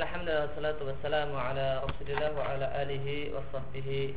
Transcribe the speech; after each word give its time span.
Alhamdulillah 0.00 0.48
salatu 0.56 0.88
wassalamu 0.88 1.36
ala 1.36 1.84
Rasulillah 1.84 2.32
wa 2.32 2.40
ala 2.40 2.72
alihi 2.72 3.36
wa 3.36 3.44
sahbihi 3.52 4.16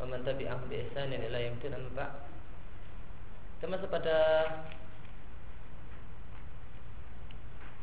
wa 0.00 0.08
man 0.08 0.24
tabi'ahum 0.24 0.64
bi 0.72 0.80
ihsanin 0.80 1.20
ila 1.28 1.36
yaumil 1.36 1.76
amma 1.76 2.08
Kita 3.60 3.68
masuk 3.68 3.92
pada 3.92 4.16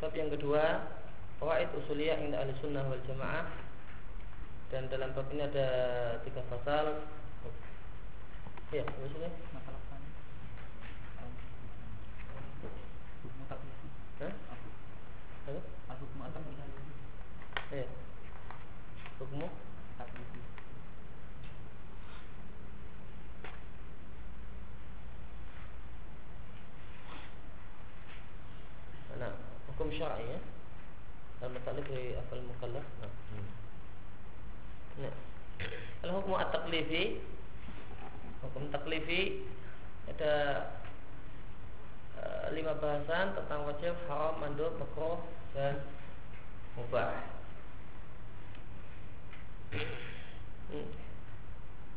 bab 0.02 0.18
yang 0.18 0.34
kedua, 0.34 0.90
fawaid 1.38 1.70
usuliyah 1.78 2.18
inda 2.26 2.42
ahli 2.42 2.58
sunnah 2.58 2.82
wal 2.90 3.06
jamaah. 3.06 3.46
Dan 4.74 4.90
dalam 4.90 5.14
bab 5.14 5.30
ini 5.30 5.46
ada 5.46 5.70
tiga 6.26 6.42
pasal. 6.50 7.06
Ya? 8.74 8.82
Masalah 8.82 9.82
Hah? 14.26 14.34
Apa? 15.46 15.62
Al-hukmu 15.94 16.26
eh 17.68 17.84
hukmu 19.20 19.44
nah 29.20 29.34
hukum 29.68 29.87
syar'i 29.98 30.26
ya. 30.30 30.40
Dan 31.38 31.54
masalah 31.54 31.82
dari 31.86 32.18
afal 32.18 32.42
mukallaf. 32.46 32.86
Nah. 33.02 33.14
nah. 35.02 35.16
Kalau 36.02 36.22
hukum 36.22 36.38
at-taklifi 36.38 37.18
Hukum 38.46 38.70
taklifi 38.70 39.42
Ada 40.06 40.34
uh, 42.22 42.46
Lima 42.54 42.78
bahasan 42.78 43.34
tentang 43.34 43.66
wajib, 43.66 43.98
haram, 44.06 44.38
mandub, 44.38 44.78
makruh 44.78 45.18
Dan 45.58 45.82
mubah. 46.78 47.10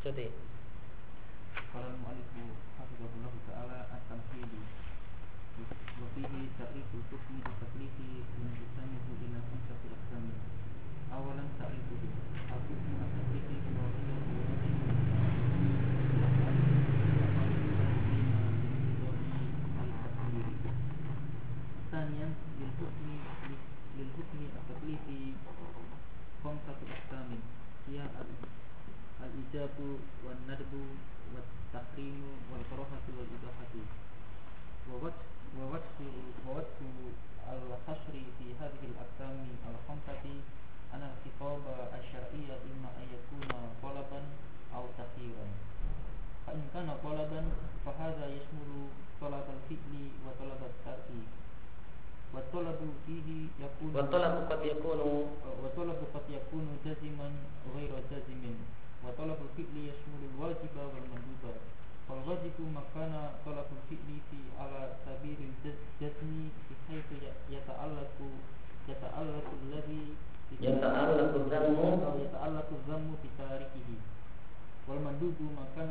Jadi. 0.01 0.33
Kalau 1.71 1.93
mu'alifu 2.01 2.57
hafizahullah 2.81 3.35
ta'ala 3.45 3.79
at-tamhidi 3.93 4.80
wa 6.00 6.08
fihi 6.14 6.42
ta'rifu 6.60 6.98
hukmi 7.12 7.40
taklifi 7.46 8.08
min 8.40 8.52
yusamihu 8.60 9.12
ila 9.26 9.40
khamsati 9.48 9.88
aqsam 9.96 10.26
awalan 11.16 11.48
ta'rifu 11.60 11.96
al-hukmu 12.56 12.94
at-taklifi 13.06 13.56
wa 13.78 13.88
ثانيا 21.92 22.28
للحكم 22.60 23.08
للحكم 23.98 24.40
التكليفي 24.58 25.22
خمسة 26.44 26.80
أقسام 26.96 27.30
هي 27.90 27.98
الإجاب 29.26 29.76
والندب 30.26 30.74
والتحريم 31.34 32.18
والكراهة 32.52 33.06
والإباحة 33.18 33.74
ووجه 34.92 35.24
ووجه 35.59 36.91
الحصر 37.51 38.15
في 38.39 38.47
هذه 38.61 38.83
الأقسام 38.91 39.39
الخمسة. 39.73 40.25
أن 40.95 41.03
الخطاب 41.11 41.63
الشرعي 41.99 42.47
إما 42.71 42.89
أن 42.99 43.07
يكون 43.17 43.49
طلبا 43.83 44.21
أو 44.75 44.85
تخيرا 44.99 45.47
فإن 46.47 46.63
كان 46.75 46.89
طلبا 47.05 47.43
فهذا 47.87 48.27
يشمل 48.27 48.71
طلب 49.21 49.47
الفعل 49.57 49.95
وطلب 50.27 50.61
الترك 50.71 51.09
والطلب 52.35 52.81
فيه 53.07 53.29
يكون 53.65 53.91
والطلب 53.97 54.35
قد 54.51 54.63
يكون 54.67 55.01
والطلب 55.63 55.99
قد 56.15 56.27
يكون 56.31 56.67
جزما 56.87 57.29
غير 57.77 57.93
جزم 58.11 58.55
وطلب 59.05 59.39
الفعل 59.47 59.77
يشمل 59.77 60.21
الواجب 60.35 60.75
والمندوب. 60.77 61.57
فالواجب 62.10 62.58
ما 62.76 62.84
كان 62.96 63.14
طلب 63.46 63.66
الفعل 63.78 64.10
في 64.30 64.38
على 64.62 64.82
سبيل 65.06 65.40
الجزم 65.50 66.50
بحيث 66.70 67.10
يتعلق 67.50 68.18
يتعلق 68.90 69.48
الذي 69.64 70.06
يتعلق 70.62 71.32
الذم 71.42 71.76
يتعلق 72.26 72.68
الذم 72.78 73.08
بتاركه 73.24 73.90
والمندوب 74.88 75.38
ما 75.58 75.66
كان 75.76 75.90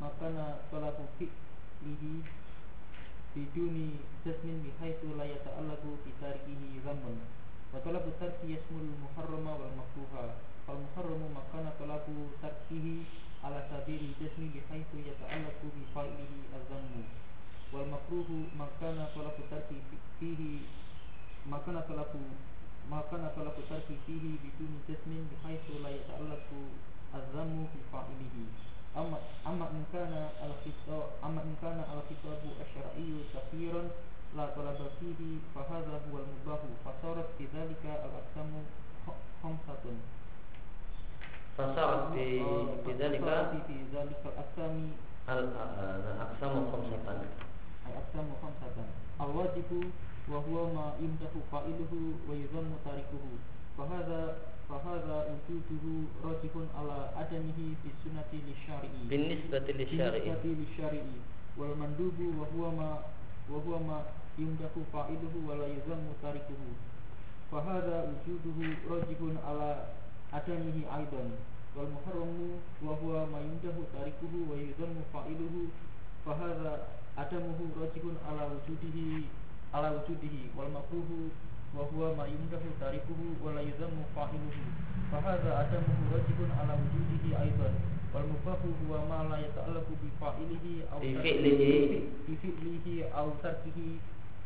ما 0.00 0.08
كان 0.20 0.36
طلب 0.72 0.96
فعله 1.20 2.04
biduni 3.32 3.96
jasmin 4.28 4.60
bihaitu 4.60 5.16
la 5.16 5.24
yata'allaqu 5.24 6.04
fi 6.04 6.10
tarikihi 6.20 6.84
dhammun 6.84 7.16
wa 7.72 7.80
talabu 7.80 8.12
tarki 8.20 8.52
yasmul 8.52 8.84
muharrama 9.00 9.56
wal 9.56 9.72
makruha 9.72 10.36
fal 10.68 10.76
على 13.43 13.59
سبيل 13.71 14.01
الجسم 14.09 14.43
بحيث 14.55 14.89
يتعلق 15.09 15.59
بفائله 15.75 16.31
الذم 16.57 17.03
والمكروه 17.73 18.29
ما 18.59 18.67
كان 18.81 19.07
طلب 19.15 19.35
ترك 19.51 19.69
فيه 20.19 20.41
ما 21.51 21.57
كان 21.65 21.77
طلب 21.89 22.11
ما 22.91 23.01
كان 23.11 23.23
طلب 23.37 23.55
ترك 23.69 23.89
فيه 24.07 24.23
بدون 24.43 24.73
جسم 24.89 25.11
بحيث 25.31 25.65
لا 25.83 25.89
يتعلق 25.89 26.47
الذم 27.15 27.67
بفائله 27.73 28.35
أما 28.97 29.17
أما 29.47 29.65
إن 29.69 29.83
كان 29.93 30.13
الخطاب 30.47 31.05
أما 31.23 31.41
إن 31.47 31.55
كان 31.61 31.79
الخطاب 31.79 32.41
الشرعي 32.63 33.11
كثيرا 33.33 33.83
لا 34.37 34.45
طلب 34.55 34.79
فيه 34.99 35.21
فهذا 35.55 36.01
هو 36.11 36.15
المباح. 36.23 36.59
فصارت 36.85 37.29
في 37.37 37.43
ذلك 37.55 37.83
الأقسام 37.85 38.51
خمسة. 39.43 39.83
فصارت 41.57 42.13
في 42.13 42.39
في 42.85 42.91
ذلك 43.01 43.21
في 43.67 43.77
ذلك 43.93 44.21
الأقسام. 44.25 44.75
الأقسام 45.29 46.53
خمسة. 46.71 46.97
الأقسام 47.89 48.27
خمسة. 48.41 48.77
الواجب 49.21 49.69
وهو 50.31 50.73
ما 50.73 50.93
يمدح 51.01 51.31
فاعله 51.51 51.93
ويذم 52.29 52.69
تاركه. 52.85 53.25
فهذا 53.77 54.37
فهذا 54.69 55.17
وجوده 55.31 55.85
راجح 56.25 56.53
على 56.79 56.97
عدمه 57.15 57.59
في 57.81 57.87
السنة 57.93 58.31
للشارعي 58.33 59.01
بالنسبة 59.09 59.59
للشارعي 59.59 60.19
بالنسبة 60.19 60.49
للشارعي 60.59 61.13
والمندوب 61.57 62.19
وهو 62.39 62.71
ما 62.71 62.99
وهو 63.49 63.79
ما 63.79 63.99
يمدح 64.39 64.73
فاعله 64.93 65.33
ولا 65.47 65.67
يذم 65.67 66.05
تاركه. 66.21 66.61
فهذا 67.51 67.97
وجوده 68.09 68.59
راجح 68.91 69.19
على 69.47 69.69
atamihi 70.33 70.83
aidan. 70.89 71.31
Wal 71.75 71.89
muharramu 71.93 72.57
wa 72.81 72.93
huwa 72.97 73.27
ma 73.29 73.39
yundahu 73.39 73.85
tarikuhu 73.93 74.49
wa 74.49 74.55
yudhannu 74.57 75.03
fa'iluhu. 75.13 75.69
Fa 76.25 76.33
hadha 76.35 76.73
adamuhu 77.17 77.69
rajihun 77.77 78.17
ala 78.25 78.49
wujudihi 78.49 79.29
ala 79.73 79.91
wujudihi. 79.93 80.49
Wal 80.57 80.69
makruhu 80.73 81.29
wa 81.77 81.83
huwa 81.93 82.15
ma 82.17 82.25
yundahu 82.25 82.67
tarikuhu 82.81 83.37
wa 83.45 83.53
la 83.53 83.61
yudhannu 83.61 84.03
fa'iluhu. 84.15 84.63
Fa 85.11 85.21
hadha 85.21 85.51
adamuhu 85.63 86.03
rajihun 86.17 86.49
ala 86.51 86.73
wujudihi 86.75 87.35
aidan. 87.35 87.75
Wal 88.15 88.25
mubahu 88.25 88.73
huwa 88.81 89.05
ma 89.05 89.19
la 89.29 89.37
yata'allaqu 89.45 89.93
bi 90.01 90.09
fa'ilihi 90.17 90.73
aw 90.89 90.99
bi 90.99 91.13
fi'lihi. 91.21 91.73
Bi 92.25 92.33
fi'lihi 92.41 92.95
aw 93.13 93.29
tarkihi 93.43 93.99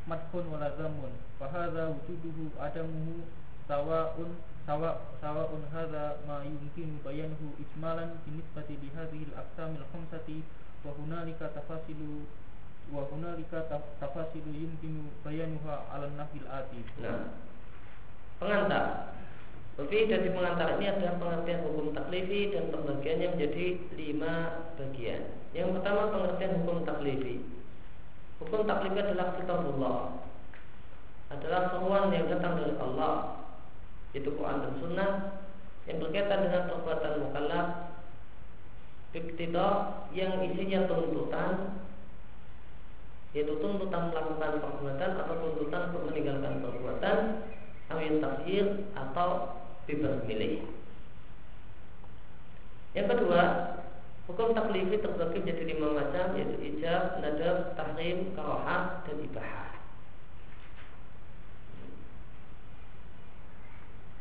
madkhun 0.09 0.49
wa 0.49 0.57
lazamun 0.57 1.13
fa 1.39 1.45
hadha 1.53 1.93
wujuduhu 1.93 2.49
adamuhu 2.57 3.21
sawa'un 3.69 4.33
سواء 4.66 4.96
سواء 5.22 5.50
هذا 5.74 6.04
ما 6.26 6.42
يمكن 6.42 6.88
بيانه 7.06 7.42
إجمالا 7.62 8.06
بالنسبة 8.26 8.68
لهذه 8.82 9.20
الأقسام 9.30 9.70
الخمسة 9.78 10.28
وهنالك 10.84 11.38
تفاصيل 11.38 12.00
wa 12.94 13.02
hunalika 13.10 13.66
tafasilu 13.98 14.46
yumkinu 14.54 15.10
bayanuha 15.26 15.90
ala 15.90 16.06
nafil 16.14 16.46
ati. 16.46 16.78
Nah, 17.02 17.34
pengantar. 18.38 19.10
Tapi 19.76 20.08
dari 20.08 20.30
pengantar 20.32 20.78
ini 20.78 20.86
ada 20.88 21.20
pengertian 21.20 21.66
hukum 21.68 21.92
taklifi 21.92 22.54
dan 22.54 22.72
pembagiannya 22.72 23.26
menjadi 23.36 23.66
lima 23.98 24.34
bagian. 24.78 25.22
Yang 25.52 25.68
pertama 25.76 26.02
pengertian 26.14 26.52
hukum 26.62 26.86
taklifi. 26.86 27.42
Hukum 28.40 28.64
taklifi 28.64 28.98
adalah 29.02 29.34
kitabullah. 29.36 29.98
Adalah 31.26 31.62
seruan 31.74 32.14
yang 32.14 32.30
datang 32.30 32.54
dari 32.62 32.74
Allah. 32.78 33.14
itu 34.11 34.35
Quran 34.35 34.63
dan 34.63 34.73
Sunnah 34.79 35.11
yang 35.87 35.97
berkaitan 36.03 36.45
dengan 36.45 36.63
perbuatan 36.69 37.13
mukallaf 37.25 37.67
Biktidah 39.11 40.07
yang 40.15 40.39
isinya 40.39 40.87
tuntutan 40.87 41.83
yaitu 43.35 43.59
tuntutan 43.59 44.11
melakukan 44.11 44.59
perbuatan 44.59 45.11
atau 45.19 45.35
tuntutan 45.39 45.81
untuk 45.91 46.03
meninggalkan 46.11 46.63
perbuatan 46.63 47.17
awil 47.91 48.15
tafsir 48.23 48.65
atau 48.95 49.29
bebas 49.87 50.23
milih. 50.27 50.63
Yang 52.91 53.07
kedua, 53.15 53.43
hukum 54.27 54.51
taklifi 54.51 54.99
terbagi 54.99 55.43
menjadi 55.43 55.63
lima 55.63 55.87
macam 55.95 56.35
yaitu 56.35 56.55
ijab, 56.75 57.23
nadab, 57.23 57.75
tahrim, 57.79 58.35
karohah, 58.35 59.03
dan 59.07 59.15
ibahah. 59.23 59.71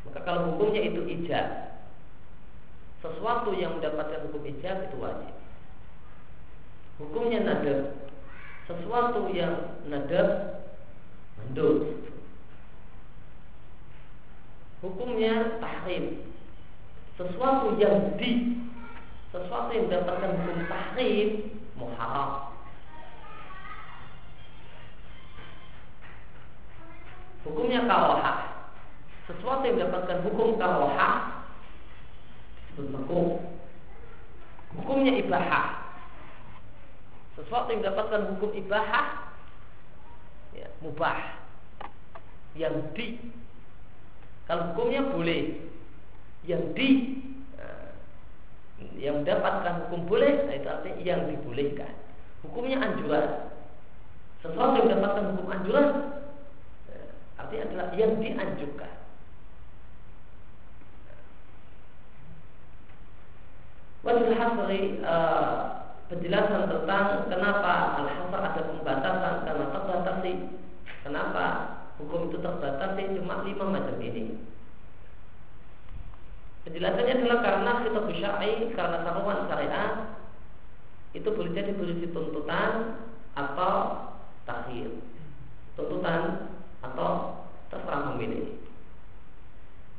kalau 0.19 0.51
hukumnya 0.51 0.83
itu 0.83 1.01
ijab, 1.07 1.47
sesuatu 2.99 3.55
yang 3.55 3.79
mendapatkan 3.79 4.27
hukum 4.27 4.43
ijab 4.43 4.91
itu 4.91 4.95
wajib. 4.99 5.35
Hukumnya 6.99 7.39
nadab, 7.41 7.95
sesuatu 8.67 9.31
yang 9.31 9.79
nadab 9.87 10.59
mandub. 11.39 11.87
Hukumnya 14.81 15.61
tahrim 15.61 16.25
sesuatu 17.13 17.77
yang 17.77 18.17
di 18.17 18.57
sesuatu 19.29 19.69
yang 19.77 19.85
mendapatkan 19.87 20.31
hukum 20.41 20.57
tahrim 20.65 21.29
muharram. 21.77 22.51
Hukumnya 27.41 27.85
karohah 27.89 28.50
sesuatu 29.31 29.63
yang 29.63 29.79
mendapatkan 29.79 30.19
hukum 30.27 30.59
karohah 30.59 31.47
disebut 32.71 32.87
makruh 32.91 33.39
hukumnya 34.75 35.15
ibahah 35.19 35.81
sesuatu 37.41 37.73
yang 37.73 37.81
mendapatkan 37.81 38.21
hukum 38.35 38.51
ibahah 38.53 39.33
ya, 40.53 40.67
mubah. 40.85 41.41
Yang 42.53 42.75
di. 42.93 43.07
Kalau 44.45 44.75
hukumnya 44.75 45.01
boleh 45.09 45.57
yang 46.45 46.75
di 46.77 47.17
nah, 47.57 47.95
yang 48.99 49.25
mendapatkan 49.25 49.87
hukum 49.87 50.05
boleh 50.05 50.45
nah 50.45 50.53
itu 50.53 50.67
artinya 50.69 51.01
yang 51.01 51.21
dibolehkan. 51.33 51.93
Hukumnya 52.45 52.77
anjuran. 52.77 53.49
Sesuatu 54.45 54.77
yang 54.77 54.85
mendapatkan 54.91 55.23
hukum 55.33 55.47
anjuran 55.49 55.87
nah, 56.91 57.09
artinya 57.41 57.63
adalah 57.73 57.87
yang 57.97 58.11
dianjurkan 58.21 59.00
Wajib 64.01 64.33
hasri 64.33 64.97
uh, 65.05 65.81
penjelasan 66.09 66.65
tentang 66.65 67.29
kenapa 67.29 68.01
al-hasar 68.01 68.41
ada 68.41 68.61
pembatasan 68.65 69.35
karena 69.45 69.65
terbatasi. 69.69 70.33
Kenapa 71.05 71.45
hukum 72.01 72.29
itu 72.29 72.37
terbatasi 72.41 73.17
cuma 73.17 73.45
lima 73.45 73.65
macam 73.69 73.97
ini? 74.01 74.37
Penjelasannya 76.61 77.13
adalah 77.25 77.39
karena 77.41 77.71
kita 77.81 77.99
syar'i 78.21 78.53
karena 78.77 78.97
saruan 79.01 79.49
syariat 79.49 79.93
itu 81.17 81.25
boleh 81.25 81.51
jadi 81.57 81.73
berisi 81.73 82.05
tuntutan 82.13 83.01
atau 83.33 83.73
takhir. 84.45 84.93
Tuntutan 85.73 86.53
atau 86.85 87.09
terserah 87.73 88.13
memilih 88.13 88.60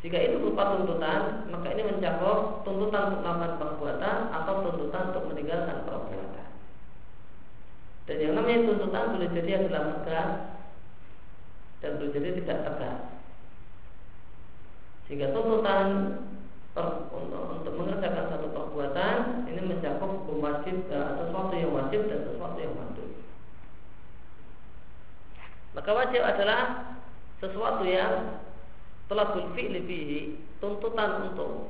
jika 0.03 0.19
itu 0.19 0.37
berupa 0.43 0.75
tuntutan, 0.75 1.47
maka 1.47 1.67
ini 1.79 1.87
mencakup 1.87 2.67
tuntutan 2.67 3.15
untuk 3.15 3.23
melakukan 3.23 3.55
perbuatan 3.63 4.17
atau 4.35 4.55
tuntutan 4.67 5.03
untuk 5.15 5.25
meninggalkan 5.31 5.87
perbuatan. 5.87 6.49
Dan 8.11 8.17
yang 8.19 8.35
namanya 8.35 8.67
tuntutan 8.67 9.15
boleh 9.15 9.31
jadi 9.31 9.51
adalah 9.63 10.03
tegas 10.03 10.31
dan 11.79 11.91
boleh 12.03 12.11
jadi 12.19 12.29
tidak 12.43 12.59
tegas. 12.67 12.99
Sehingga 15.07 15.31
tuntutan 15.31 15.87
per, 16.75 17.07
untuk, 17.15 17.63
untuk 17.63 17.75
mengerjakan 17.79 18.27
satu 18.27 18.51
perbuatan 18.51 19.47
ini 19.47 19.61
mencakup 19.71 20.11
hukum 20.19 20.43
wajib 20.43 20.83
uh, 20.91 21.15
sesuatu 21.23 21.55
yang 21.55 21.71
wajib 21.71 22.11
dan 22.11 22.27
sesuatu 22.27 22.59
yang 22.59 22.75
wajib. 22.75 23.07
Maka 25.79 25.91
wajib 25.95 26.23
adalah 26.27 26.91
sesuatu 27.39 27.87
yang 27.87 28.43
talabul 29.13 29.53
fi'li 29.53 29.85
fihi 29.85 30.21
tuntutan 30.57 31.29
untuk 31.29 31.69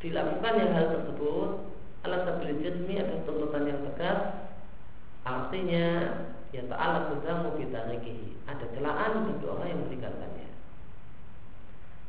dilakukan 0.00 0.52
yang 0.56 0.72
hal 0.72 0.86
tersebut 0.96 1.48
ala 2.08 2.16
sabil 2.24 2.56
jazmi 2.64 2.96
ada 2.96 3.20
tuntutan 3.28 3.68
yang 3.68 3.80
tegas. 3.92 4.48
Artinya 5.24 5.84
ya 6.52 6.64
ta'ala 6.68 7.12
kudamu 7.12 7.56
bitarikihi 7.60 8.48
ada 8.48 8.64
celaan 8.72 9.28
bagi 9.28 9.44
orang 9.44 9.68
yang 9.68 9.80
meninggalkannya. 9.88 10.48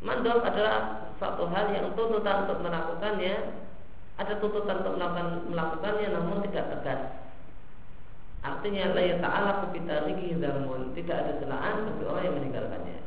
Mandop 0.04 0.44
adalah 0.44 1.08
satu 1.20 1.48
hal 1.52 1.72
yang 1.76 1.92
tuntutan 1.96 2.48
untuk 2.48 2.60
melakukannya. 2.64 3.36
Ada 4.16 4.40
tuntutan 4.40 4.80
untuk 4.84 4.96
melakukan, 4.96 5.28
melakukannya 5.52 6.08
namun 6.16 6.40
tidak 6.48 6.72
tegas. 6.80 7.02
Artinya 8.44 8.96
la 8.96 9.04
ya 9.04 9.16
ta'ala 9.20 9.52
kubitarikihi 9.68 10.40
tidak 10.96 11.18
ada 11.20 11.34
celaan 11.44 11.76
bagi 11.88 12.04
orang 12.08 12.24
yang 12.24 12.36
meninggalkannya 12.40 13.05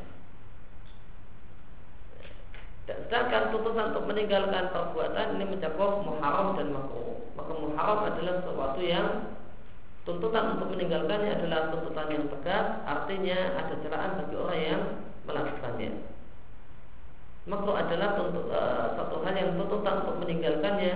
dan 2.89 3.05
sedangkan 3.05 3.53
tuntutan 3.53 3.93
untuk 3.93 4.09
meninggalkan 4.09 4.73
perbuatan 4.73 5.37
ini 5.37 5.45
mencakup 5.45 6.09
muharam 6.09 6.57
dan 6.57 6.73
makruh. 6.73 7.21
Maka 7.37 7.53
muharam 7.53 7.99
adalah 8.09 8.41
sesuatu 8.41 8.81
yang 8.81 9.37
tuntutan 10.09 10.57
untuk 10.57 10.73
meninggalkannya 10.73 11.37
adalah 11.37 11.69
tuntutan 11.69 12.09
yang 12.09 12.25
tegas, 12.33 12.67
artinya 12.89 13.39
ada 13.61 13.75
celaan 13.85 14.11
bagi 14.25 14.35
orang 14.41 14.61
yang 14.65 14.83
melakukannya. 15.29 15.91
Makruh 17.45 17.77
adalah 17.77 18.09
tuntut, 18.17 18.49
uh, 18.49 18.97
satu 18.97 19.21
hal 19.21 19.37
yang 19.37 19.53
tuntutan 19.61 19.95
untuk 20.09 20.17
meninggalkannya 20.25 20.93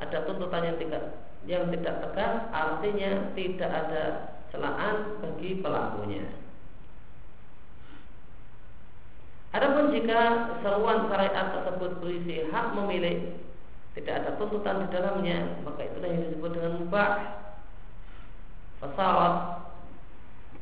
ada 0.00 0.18
tuntutan 0.24 0.64
yang 0.64 0.76
tidak 0.80 1.02
yang 1.44 1.64
tidak 1.68 1.94
tegas, 2.08 2.34
artinya 2.56 3.10
tidak 3.36 3.70
ada 3.72 4.02
celaan 4.48 4.96
bagi 5.20 5.60
pelakunya. 5.60 6.47
Adapun 9.48 9.96
jika 9.96 10.52
seruan 10.60 11.08
syariat 11.08 11.56
tersebut 11.56 12.04
berisi 12.04 12.44
hak 12.52 12.76
memilih, 12.76 13.32
tidak 13.96 14.14
ada 14.20 14.30
tuntutan 14.36 14.84
di 14.84 14.86
dalamnya, 14.92 15.38
maka 15.64 15.88
itulah 15.88 16.08
yang 16.12 16.22
disebut 16.28 16.50
dengan 16.52 16.72
mubah. 16.84 17.10
Fasarat 18.78 19.34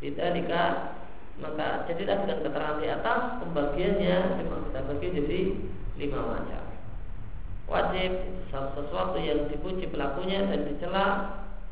Bidalika 0.01 0.97
maka 1.37 1.85
jadilah 1.85 2.25
dengan 2.25 2.39
keterangan 2.49 2.81
di 2.81 2.89
atas 2.89 3.21
pembagiannya 3.45 4.17
memang 4.41 4.61
kita 4.69 4.81
bagi 4.89 5.09
jadi 5.13 5.41
lima 6.01 6.21
macam. 6.33 6.65
Wajib 7.69 8.13
sesuatu 8.49 9.19
yang 9.21 9.51
dipuji 9.53 9.91
pelakunya 9.93 10.49
dan 10.49 10.65
dicela 10.65 11.07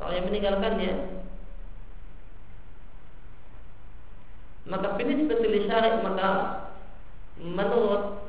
yang 0.05 0.25
meninggalkannya. 0.29 0.93
Maka 4.69 4.97
pilih 4.97 5.25
seperti 5.25 5.65
syariat 5.65 6.01
maka 6.01 6.29
menurut 7.39 8.23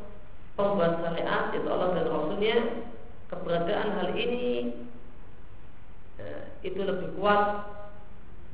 pembuat 0.58 1.04
syariat 1.04 1.52
itu 1.54 1.68
Allah 1.68 1.90
dan 1.94 2.06
Rasulnya 2.10 2.56
keberadaan 3.30 3.88
hal 3.98 4.08
ini 4.18 4.72
ya, 6.18 6.50
itu 6.66 6.80
lebih 6.80 7.14
kuat 7.18 7.70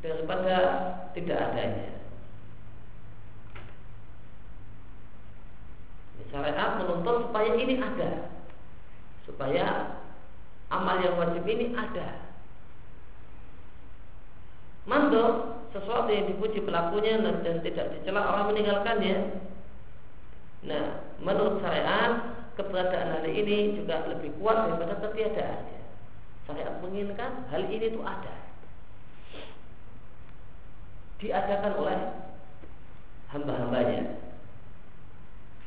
daripada 0.03 0.57
tidak 1.15 1.39
adanya. 1.39 1.91
Syariat 6.33 6.81
menuntut 6.81 7.29
supaya 7.29 7.53
ini 7.61 7.77
ada, 7.77 8.33
supaya 9.29 10.01
amal 10.73 10.97
yang 11.05 11.21
wajib 11.21 11.45
ini 11.45 11.77
ada. 11.77 12.25
Mandor 14.89 15.61
sesuatu 15.77 16.09
yang 16.09 16.33
dipuji 16.33 16.65
pelakunya 16.65 17.21
dan 17.21 17.61
tidak 17.61 17.93
dicela 17.95 18.33
orang 18.33 18.49
meninggalkannya 18.51 19.17
Nah, 20.63 21.03
menurut 21.19 21.59
syariat 21.59 22.39
keberadaan 22.55 23.19
hal 23.19 23.27
ini 23.27 23.75
juga 23.79 24.07
lebih 24.07 24.31
kuat 24.39 24.71
daripada 24.71 24.95
ketiadaannya. 25.03 25.81
Syariat 26.47 26.75
menginginkan 26.79 27.47
hal 27.51 27.63
ini 27.67 27.87
itu 27.91 28.01
ada. 28.03 28.35
diadakan 31.23 31.73
oleh 31.79 31.99
hamba-hambanya. 33.31 34.19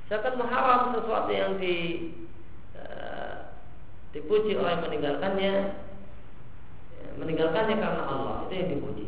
Sedangkan 0.06 0.36
mengharam 0.36 0.92
sesuatu 1.00 1.32
yang 1.32 1.56
di 1.58 1.76
uh, 2.76 3.56
dipuji 4.12 4.60
oleh 4.60 4.84
meninggalkannya 4.84 5.54
ya, 6.94 7.10
meninggalkannya 7.18 7.76
karena 7.80 8.04
Allah 8.06 8.36
itu 8.46 8.54
yang 8.54 8.70
dipuji 8.76 9.06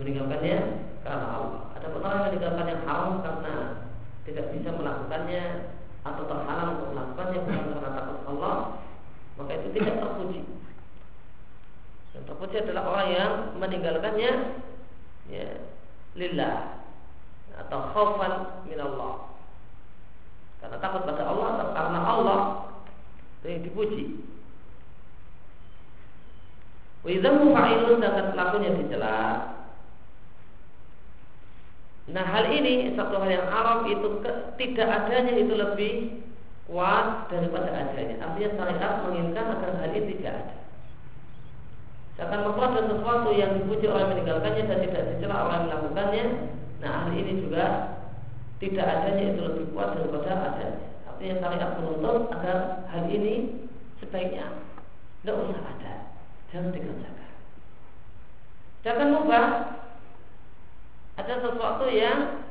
meninggalkannya 0.00 0.58
karena 1.04 1.26
Allah 1.28 1.62
ada 1.76 1.86
orang 1.92 2.12
yang 2.12 2.24
meninggalkan 2.32 2.66
yang 2.66 2.82
haram 2.88 3.12
karena 3.20 3.54
tidak 4.30 4.54
bisa 4.54 4.70
melakukannya 4.70 5.74
atau 6.06 6.22
terhalang 6.24 6.78
untuk 6.78 6.88
melakukannya 6.94 7.38
bukan 7.42 7.66
karena 7.74 7.90
takut 7.98 8.18
Allah 8.30 8.54
maka 9.34 9.52
itu 9.58 9.68
tidak 9.74 9.96
terpuji. 9.98 10.40
Yang 12.14 12.24
terpuji 12.30 12.56
adalah 12.62 12.84
orang 12.94 13.08
yang 13.10 13.32
meninggalkannya 13.58 14.32
ya, 15.30 15.48
lillah 16.14 16.86
atau 17.58 17.78
khaufan 17.92 18.64
min 18.70 18.78
Allah 18.78 19.30
karena 20.60 20.76
takut 20.76 21.02
pada 21.08 21.24
Allah 21.24 21.48
atau 21.56 21.68
karena 21.72 22.00
Allah 22.04 22.40
itu 23.40 23.46
yang 23.48 23.62
dipuji. 23.64 24.04
Wizamu 27.00 27.56
fa'ilun 27.56 28.04
dan 28.04 28.36
pelakunya 28.36 28.76
dicela. 28.76 29.16
Nah 32.10 32.24
hal 32.26 32.50
ini 32.50 32.90
satu 32.98 33.22
hal 33.22 33.30
yang 33.30 33.46
Arab 33.46 33.86
itu 33.86 34.18
tidak 34.58 34.88
adanya 34.90 35.32
itu 35.38 35.54
lebih 35.54 35.92
kuat 36.66 37.30
daripada 37.30 37.70
adanya. 37.70 38.18
Artinya 38.22 38.50
syariat 38.58 38.92
menginginkan 39.06 39.46
agar 39.58 39.70
hal 39.78 39.90
ini 39.94 40.18
tidak 40.18 40.34
ada. 40.42 40.56
Seakan 42.18 42.52
ada 42.52 42.80
sesuatu 42.84 43.30
yang 43.32 43.56
dipuji 43.62 43.86
orang 43.88 44.12
meninggalkannya 44.12 44.68
dan 44.68 44.78
tidak 44.84 45.02
dicela 45.14 45.36
orang 45.46 45.70
melakukannya. 45.70 46.24
Nah 46.82 46.90
hal 47.06 47.10
ini 47.14 47.32
juga 47.46 47.64
tidak 48.58 48.86
adanya 48.86 49.24
itu 49.32 49.40
lebih 49.40 49.64
kuat 49.72 49.94
daripada 49.94 50.30
adanya. 50.52 50.88
Artinya 51.06 51.34
syariat 51.38 51.70
menuntut 51.78 52.22
agar 52.34 52.56
hal 52.90 53.04
ini 53.06 53.34
sebaiknya 54.02 54.50
tidak 55.20 55.36
usah 55.36 55.60
ada, 55.62 55.94
jangan 56.48 56.72
dikerjakan. 56.72 57.30
Jangan 58.80 59.08
mubah 59.12 59.44
ada 61.30 61.46
sesuatu 61.46 61.86
yang 61.86 62.42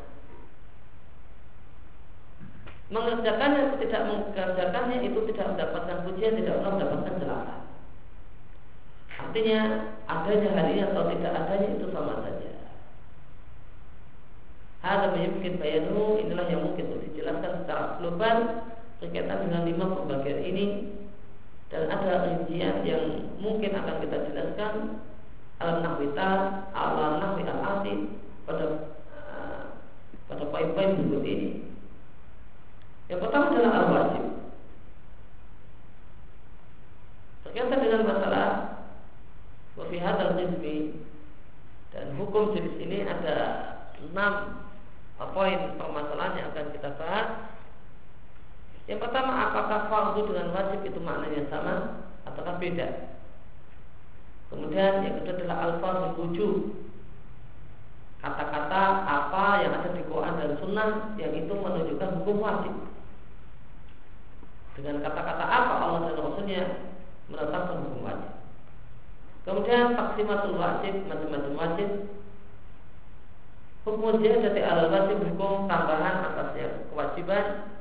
mengerjakannya 2.96 3.60
atau 3.68 3.78
tidak 3.84 4.02
mengerjakannya 4.08 4.98
itu 5.04 5.20
tidak 5.36 5.46
mendapatkan 5.52 5.98
pujian, 6.08 6.40
tidak 6.40 6.64
pernah 6.64 6.72
mendapatkan 6.80 7.16
jelasan. 7.20 7.62
Artinya 9.20 9.60
adanya 10.08 10.50
hal 10.56 10.68
ini 10.72 10.82
atau 10.88 11.04
tidak 11.12 11.32
adanya 11.44 11.68
itu 11.76 11.86
sama 11.92 12.24
saja. 12.24 12.52
Hal 14.80 15.12
yang 15.12 15.36
mungkin 15.36 15.60
bayanu 15.60 16.24
inilah 16.24 16.48
yang 16.48 16.64
mungkin 16.64 16.88
untuk 16.88 17.04
dijelaskan 17.12 17.52
secara 17.68 18.00
global 18.00 18.64
berkaitan 19.04 19.44
dengan 19.44 19.68
lima 19.68 19.86
pembagian 19.92 20.40
ini 20.40 20.66
dan 21.68 21.92
ada 21.92 22.32
rincian 22.32 22.88
yang 22.88 23.28
mungkin 23.44 23.76
akan 23.76 23.96
kita 24.08 24.18
jelaskan 24.32 25.04
alam 25.60 25.84
nahwita, 25.84 26.32
alam 26.72 27.20
nahwi 27.20 27.44
al 27.44 27.60
pada 28.50 28.66
uh, 29.14 29.62
pada 30.26 30.44
poin-poin 30.50 30.98
berikut 30.98 31.22
ini. 31.22 31.50
Yang 33.14 33.20
pertama 33.30 33.54
adalah 33.54 33.74
al-wajib. 33.86 34.26
Berkaitan 37.46 37.82
dengan 37.82 38.02
masalah 38.10 38.48
wafihat 39.78 40.18
al 40.18 40.38
dan 41.90 42.06
hukum 42.22 42.54
jenis 42.54 42.78
ini 42.78 43.02
ada 43.06 43.38
enam 43.98 44.62
poin 45.34 45.76
permasalahan 45.76 46.38
yang 46.38 46.48
akan 46.54 46.68
kita 46.74 46.90
bahas. 46.96 47.28
Yang 48.90 49.06
pertama, 49.06 49.34
apakah 49.50 49.90
fardu 49.90 50.34
dengan 50.34 50.50
wajib 50.54 50.82
itu 50.82 51.00
maknanya 51.02 51.46
sama 51.50 52.06
ataukah 52.26 52.58
beda? 52.58 53.14
Kemudian 54.50 55.06
yang 55.06 55.16
kedua 55.22 55.34
adalah 55.38 55.58
al-fardu 55.70 56.08
wujud. 56.18 56.89
Kata-kata 58.20 58.82
apa 59.08 59.64
yang 59.64 59.74
ada 59.80 59.90
di 59.96 60.04
Quran 60.04 60.36
dan 60.36 60.52
Sunnah 60.60 60.90
yang 61.16 61.32
itu 61.32 61.54
menunjukkan 61.56 62.10
hukum 62.20 62.38
wajib. 62.44 62.74
Dengan 64.76 65.00
kata-kata 65.04 65.44
apa 65.44 65.74
Allah 65.80 66.00
dan 66.12 66.20
Rasulnya 66.20 66.64
menetapkan 67.32 67.80
hukum 67.84 68.02
wajib. 68.04 68.32
Kemudian 69.48 69.96
taksimatul 69.96 70.60
wajib, 70.60 70.94
macam-macam 71.08 71.54
wajib 71.56 71.90
Hukum 73.88 74.20
dari 74.22 74.62
al 74.62 74.92
wajib 74.92 75.18
hukum 75.24 75.66
tambahan 75.72 76.22
atasnya 76.30 76.84
kewajiban. 76.92 77.74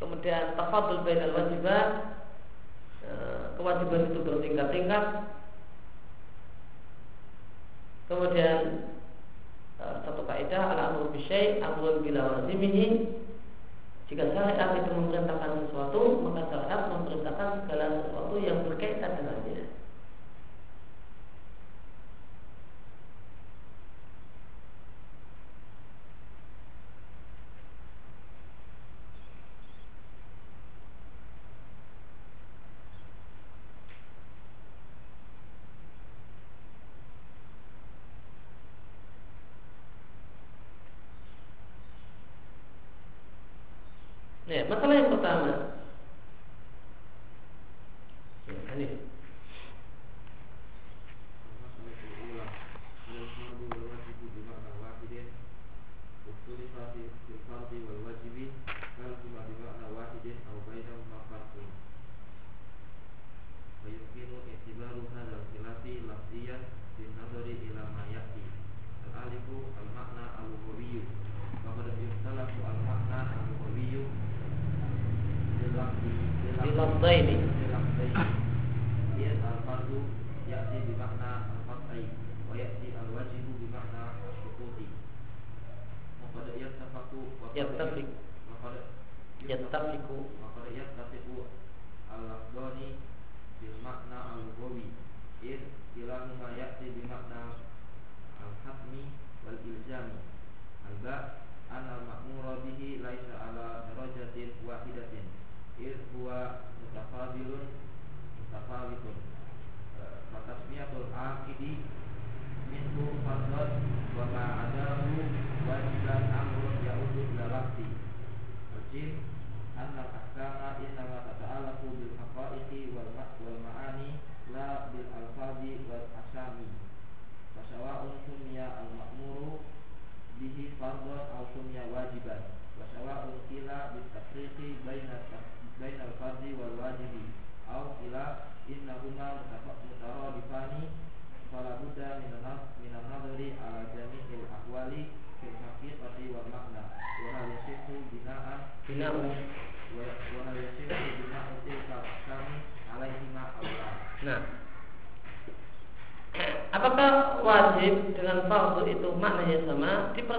Kemudian 0.00 0.54
tafadul 0.54 1.02
al 1.02 1.32
wajibat 1.34 1.88
eh, 3.04 3.44
kewajiban 3.58 4.06
itu 4.08 4.18
bertingkat-tingkat. 4.22 5.04
Kemudian 8.06 8.86
eh, 9.82 9.96
satu 10.06 10.22
kaidah 10.24 10.72
al 10.72 10.80
amru 10.90 11.10
bisyai 11.12 11.60
amrun 11.60 12.00
bila 12.06 12.40
wazimihi. 12.40 13.12
Jika 14.06 14.22
syariat 14.30 14.70
itu 14.78 14.90
memerintahkan 14.94 15.66
sesuatu 15.66 16.22
maka 16.22 16.46
syariat 16.46 16.86
memerintahkan 16.94 17.66
segala 17.66 17.86
sesuatu 18.06 18.34
yang 18.38 18.62
berkaitan 18.62 18.95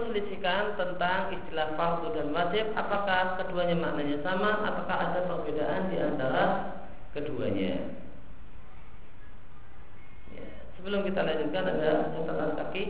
Diperselisihkan 0.07 0.79
tentang 0.79 1.35
istilah 1.35 1.75
fardu 1.75 2.15
dan 2.15 2.31
wajib. 2.31 2.71
Apakah 2.79 3.35
keduanya 3.43 3.75
maknanya 3.75 4.23
sama? 4.23 4.63
Apakah 4.63 5.11
ada 5.11 5.19
perbedaan 5.27 5.91
di 5.91 5.99
antara 5.99 6.43
keduanya? 7.11 7.91
Ya, 10.31 10.47
sebelum 10.79 11.03
kita 11.03 11.27
lanjutkan 11.27 11.63
ada 11.75 12.07
catatan 12.15 12.51
kaki. 12.55 12.83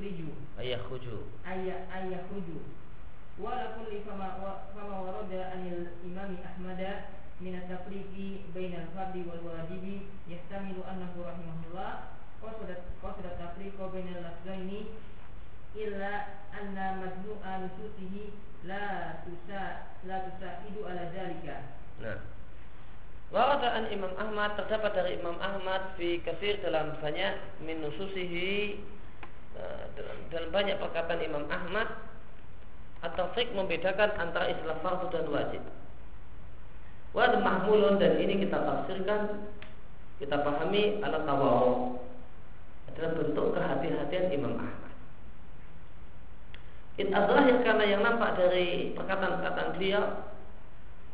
Yukhriju 0.00 0.32
ay 0.56 0.72
yakhruju 0.72 1.28
ay 1.44 1.68
ay 1.92 2.04
yakhruju 2.08 2.64
wala 3.36 3.76
kulli 3.76 4.00
fama 4.08 4.40
fama 4.72 4.96
warada 5.04 5.52
anil 5.52 5.92
imami 6.00 6.40
ahmada 6.40 7.12
min 7.36 7.60
at-tafriqi 7.60 8.48
bain 8.56 8.72
al-fardhi 8.80 9.28
wal 9.28 9.44
wajibi 9.44 10.08
yahtamilu 10.24 10.80
annahu 10.88 11.20
rahimahullah 11.20 12.16
qasada 12.40 12.88
qasada 13.04 13.36
tafriqa 13.36 13.92
bain 13.92 14.08
al-lafzaini 14.08 14.88
illa 15.76 16.40
anna 16.56 16.96
majmu'a 17.04 17.68
nususihi 17.68 18.32
la 18.64 19.20
tusa 19.28 19.84
la 20.08 20.16
tusaidu 20.32 20.80
ala 20.88 21.12
dzalika 21.12 21.56
nah. 22.00 22.20
Waradaan 23.30 23.94
Imam 23.94 24.10
Ahmad 24.18 24.58
terdapat 24.58 24.90
dari 24.90 25.22
Imam 25.22 25.38
Ahmad 25.38 25.94
fi 25.94 26.18
kafir 26.18 26.58
dalam 26.66 26.98
banyak 26.98 27.62
minususihi 27.62 28.74
eh, 28.74 28.99
dalam, 29.96 30.16
dalam 30.32 30.50
banyak 30.52 30.76
perkataan 30.80 31.20
Imam 31.24 31.44
Ahmad 31.48 31.88
atau 33.00 33.32
fik 33.32 33.56
membedakan 33.56 34.12
antara 34.20 34.52
istilah 34.52 34.76
fardu 34.84 35.08
dan 35.08 35.26
wajib. 35.32 35.62
Wad 37.16 37.42
mahmulun 37.42 37.98
dan 37.98 38.20
ini 38.22 38.46
kita 38.46 38.60
tafsirkan 38.60 39.50
kita 40.20 40.36
pahami 40.44 41.00
ala 41.00 41.24
tawawu 41.24 41.98
adalah 42.92 43.10
bentuk 43.16 43.46
kehati-hatian 43.56 44.30
Imam 44.30 44.60
Ahmad. 44.60 44.92
It 47.00 47.08
yang 47.08 47.64
karena 47.64 47.84
yang 47.88 48.02
nampak 48.04 48.36
dari 48.36 48.92
perkataan-perkataan 48.92 49.80
beliau 49.80 50.04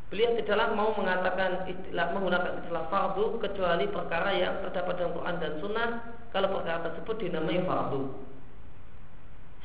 Beliau 0.06 0.38
tidaklah 0.38 0.70
mau 0.70 0.94
mengatakan 0.94 1.66
istilah, 1.66 2.14
menggunakan 2.14 2.62
istilah 2.62 2.87
fardu 2.94 3.42
kecuali 3.42 3.90
perkara 3.90 4.30
yang 4.38 4.62
terdapat 4.62 5.02
dalam 5.02 5.12
Quran 5.18 5.37
dan 5.42 5.52
Sunnah 5.59 5.88
kalau 6.30 6.54
perkara 6.54 6.87
tersebut 6.87 7.26
dinamai 7.26 7.59
fardu. 7.66 8.14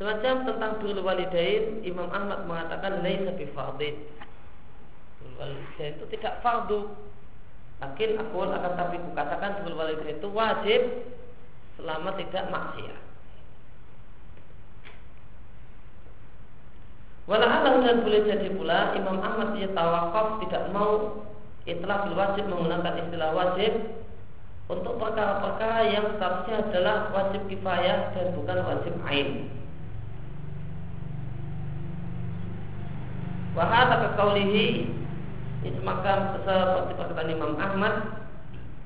Semacam 0.01 0.49
tentang 0.49 0.81
birrul 0.81 1.05
walidain, 1.05 1.85
Imam 1.85 2.09
Ahmad 2.09 2.49
mengatakan 2.49 3.05
laisa 3.05 3.37
bi 3.37 3.45
fardin. 3.53 4.01
Walidain 5.37 5.93
itu 5.93 6.05
tidak 6.17 6.41
fardu. 6.41 6.89
Lakin 7.77 8.17
aku 8.17 8.49
akan 8.49 8.73
tapi 8.81 8.97
kukatakan 8.97 9.61
birrul 9.61 9.77
walidain 9.77 10.17
itu 10.17 10.25
wajib 10.33 11.05
selama 11.77 12.17
tidak 12.17 12.49
maksiat. 12.49 13.01
Walau 17.29 17.85
dan 17.85 18.01
boleh 18.01 18.25
jadi 18.25 18.49
pula 18.57 18.97
Imam 18.97 19.21
Ahmad 19.21 19.53
dia 19.53 19.69
tawakaf 19.69 20.41
tidak 20.41 20.65
mau 20.73 21.21
itulah 21.69 22.09
wajib 22.09 22.49
menggunakan 22.49 23.05
istilah 23.05 23.37
wajib 23.37 24.01
untuk 24.65 24.97
perkara-perkara 24.97 25.93
yang 25.93 26.17
statusnya 26.17 26.73
adalah 26.73 27.13
wajib 27.13 27.45
kifayah 27.53 28.17
dan 28.17 28.33
bukan 28.33 28.57
wajib 28.65 28.97
ain. 29.05 29.60
Wahada 33.51 33.95
kekaulihi 34.11 34.87
itu 35.61 35.79
maka 35.83 36.39
seperti 36.39 36.93
perkataan 36.95 37.35
Imam 37.35 37.53
Ahmad 37.59 38.23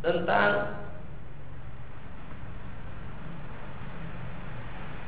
tentang 0.02 0.82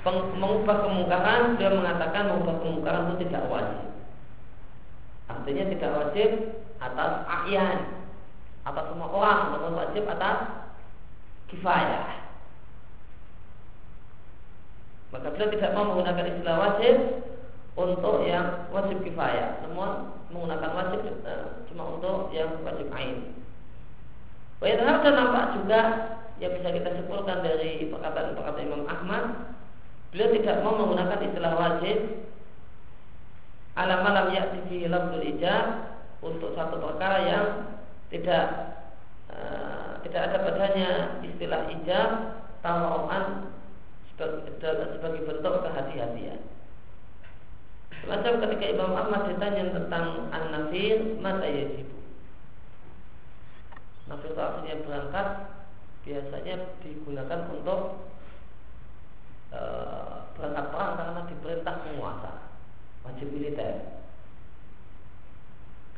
mengubah 0.07 0.87
kemungkaran 0.87 1.59
dia 1.59 1.67
mengatakan 1.73 2.31
mengubah 2.31 2.55
kemungkaran 2.63 3.03
itu 3.11 3.27
tidak 3.27 3.43
wajib. 3.51 3.87
Artinya 5.27 5.63
tidak 5.75 5.91
wajib 5.91 6.29
atas 6.79 7.11
ayat 7.27 7.79
atas 8.63 8.85
semua 8.87 9.09
orang 9.11 9.39
namun 9.57 9.73
wajib 9.75 10.03
atas 10.07 10.37
kifayah. 11.51 12.29
Maka 15.11 15.27
beliau 15.31 15.51
tidak 15.51 15.71
mau 15.75 15.87
menggunakan 15.91 16.29
istilah 16.31 16.55
wajib 16.59 16.95
untuk 17.77 18.25
yang 18.25 18.67
wajib 18.73 18.99
kifayah. 19.05 19.61
Namun 19.63 20.17
menggunakan 20.33 20.71
wajib 20.73 21.01
eh, 21.23 21.45
cuma 21.71 21.95
untuk 21.95 22.33
yang 22.33 22.59
wajib 22.65 22.89
ain. 22.91 23.37
Wajib 24.57 24.81
dan 24.81 25.13
nampak 25.13 25.45
juga 25.61 25.81
yang 26.41 26.51
bisa 26.57 26.73
kita 26.73 26.89
simpulkan 26.97 27.45
dari 27.45 27.85
perkataan-perkataan 27.89 28.65
Imam 28.65 28.85
Ahmad 28.89 29.57
Beliau 30.11 30.31
tidak 30.39 30.63
mau 30.63 30.79
menggunakan 30.79 31.19
istilah 31.19 31.53
wajib. 31.53 31.97
Alam 33.77 33.99
malam 34.01 34.33
yakti 34.33 34.59
fi 34.71 34.77
lafzul 34.89 35.21
ijab 35.21 35.93
untuk 36.25 36.57
satu 36.57 36.81
perkara 36.81 37.27
yang 37.27 37.45
tidak 38.09 38.45
uh, 39.29 40.01
tidak 40.01 40.21
ada 40.31 40.37
padanya 40.41 40.89
istilah 41.21 41.69
ijab 41.69 42.09
tawaran 42.65 43.53
sebagai, 44.09 44.57
sebagai 44.97 45.21
bentuk 45.29 45.53
kehati-hatian. 45.61 46.41
Semacam 48.07 48.39
ketika 48.39 48.65
Imam 48.71 48.95
Ahmad 48.95 49.27
ditanya 49.27 49.67
tentang 49.67 50.31
an-nafir, 50.31 51.19
mata 51.19 51.43
yajib. 51.43 51.91
Nafir 54.07 54.31
itu 54.31 54.39
artinya 54.39 54.75
berangkat 54.87 55.27
biasanya 56.07 56.55
digunakan 56.79 57.51
untuk 57.51 58.07
e, 59.51 59.61
berangkat 60.39 60.65
perang 60.71 60.93
karena 60.95 61.21
diperintah 61.27 61.75
penguasa 61.83 62.31
wajib 63.03 63.27
militer. 63.27 63.99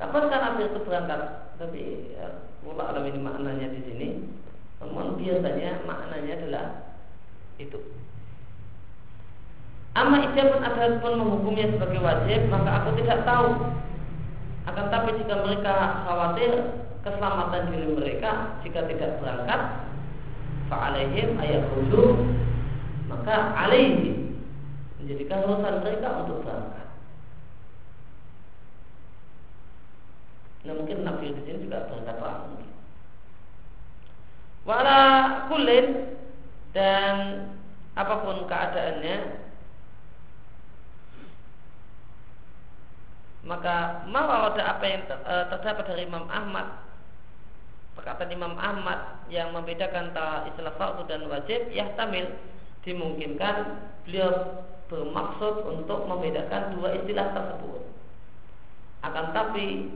Kapan 0.01 0.33
kan 0.33 0.41
Nabi 0.49 0.65
itu 0.65 0.81
berangkat? 0.81 1.21
Tapi 1.61 1.81
ya, 2.17 2.41
mula 2.65 2.89
alam 2.89 3.05
ini 3.05 3.21
maknanya 3.21 3.69
di 3.69 3.85
sini. 3.85 4.09
Namun 4.81 5.13
biasanya 5.13 5.85
maknanya 5.85 6.33
adalah 6.41 6.65
itu. 7.61 7.77
Amma 9.99 10.23
pun 10.31 10.63
ada 10.63 10.95
pun 11.03 11.19
menghukumnya 11.19 11.75
sebagai 11.75 11.99
wajib, 11.99 12.47
maka 12.47 12.69
aku 12.79 12.95
tidak 13.03 13.27
tahu. 13.27 13.51
Akan 14.63 14.87
tapi 14.87 15.19
jika 15.19 15.43
mereka 15.43 16.07
khawatir 16.07 16.51
keselamatan 17.03 17.67
diri 17.75 17.87
mereka 17.91 18.55
jika 18.63 18.87
tidak 18.87 19.19
berangkat, 19.19 19.61
fa'alaihim 20.71 21.35
ayat 21.35 21.67
maka 23.11 23.35
alaihi 23.59 24.39
menjadikan 25.03 25.43
urusan 25.43 25.75
mereka 25.83 26.07
untuk 26.23 26.47
berangkat. 26.47 26.87
takdir 31.03 31.31
di 31.33 31.41
sini 31.43 31.65
juga 31.67 31.87
mungkin. 32.47 32.71
Wala 34.63 35.01
kulin 35.51 35.87
dan 36.77 37.15
apa 37.97 38.15
pun 38.21 38.45
keadaannya 38.45 39.48
maka 43.47 44.03
mawarada 44.07 44.77
apa 44.77 44.85
yang 44.87 45.03
eh, 45.07 45.45
terdapat 45.47 45.83
dari 45.87 46.03
Imam 46.07 46.27
Ahmad 46.27 46.89
perkataan 47.99 48.31
Imam 48.31 48.55
Ahmad 48.55 49.27
yang 49.27 49.51
membedakan 49.51 50.15
antara 50.15 50.47
istilah 50.47 50.71
fardu 50.79 51.03
dan 51.11 51.27
wajib 51.27 51.67
yahtamil 51.75 52.31
dimungkinkan 52.87 53.83
beliau 54.07 54.63
bermaksud 54.87 55.67
untuk 55.67 56.07
membedakan 56.07 56.79
dua 56.79 56.95
istilah 56.95 57.35
tersebut. 57.35 57.83
Akan 59.03 59.35
tapi 59.35 59.91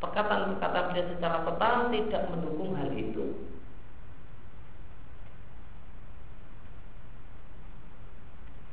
perkataan-perkataan 0.00 0.86
beliau 0.90 1.06
secara 1.12 1.44
total 1.44 1.74
tidak 1.92 2.22
mendukung 2.32 2.72
hal 2.72 2.90
itu. 2.96 3.36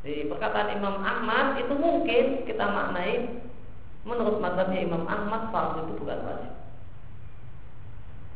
Di 0.04 0.28
perkataan 0.28 0.80
Imam 0.80 1.00
Ahmad 1.00 1.60
itu 1.64 1.74
mungkin 1.80 2.44
kita 2.44 2.66
maknai 2.68 3.44
menurut 4.04 4.44
mazhabnya 4.44 4.84
Imam 4.84 5.08
Ahmad 5.08 5.52
fardu 5.52 5.88
itu 5.88 5.94
bukan 6.00 6.20
wajib. 6.28 6.54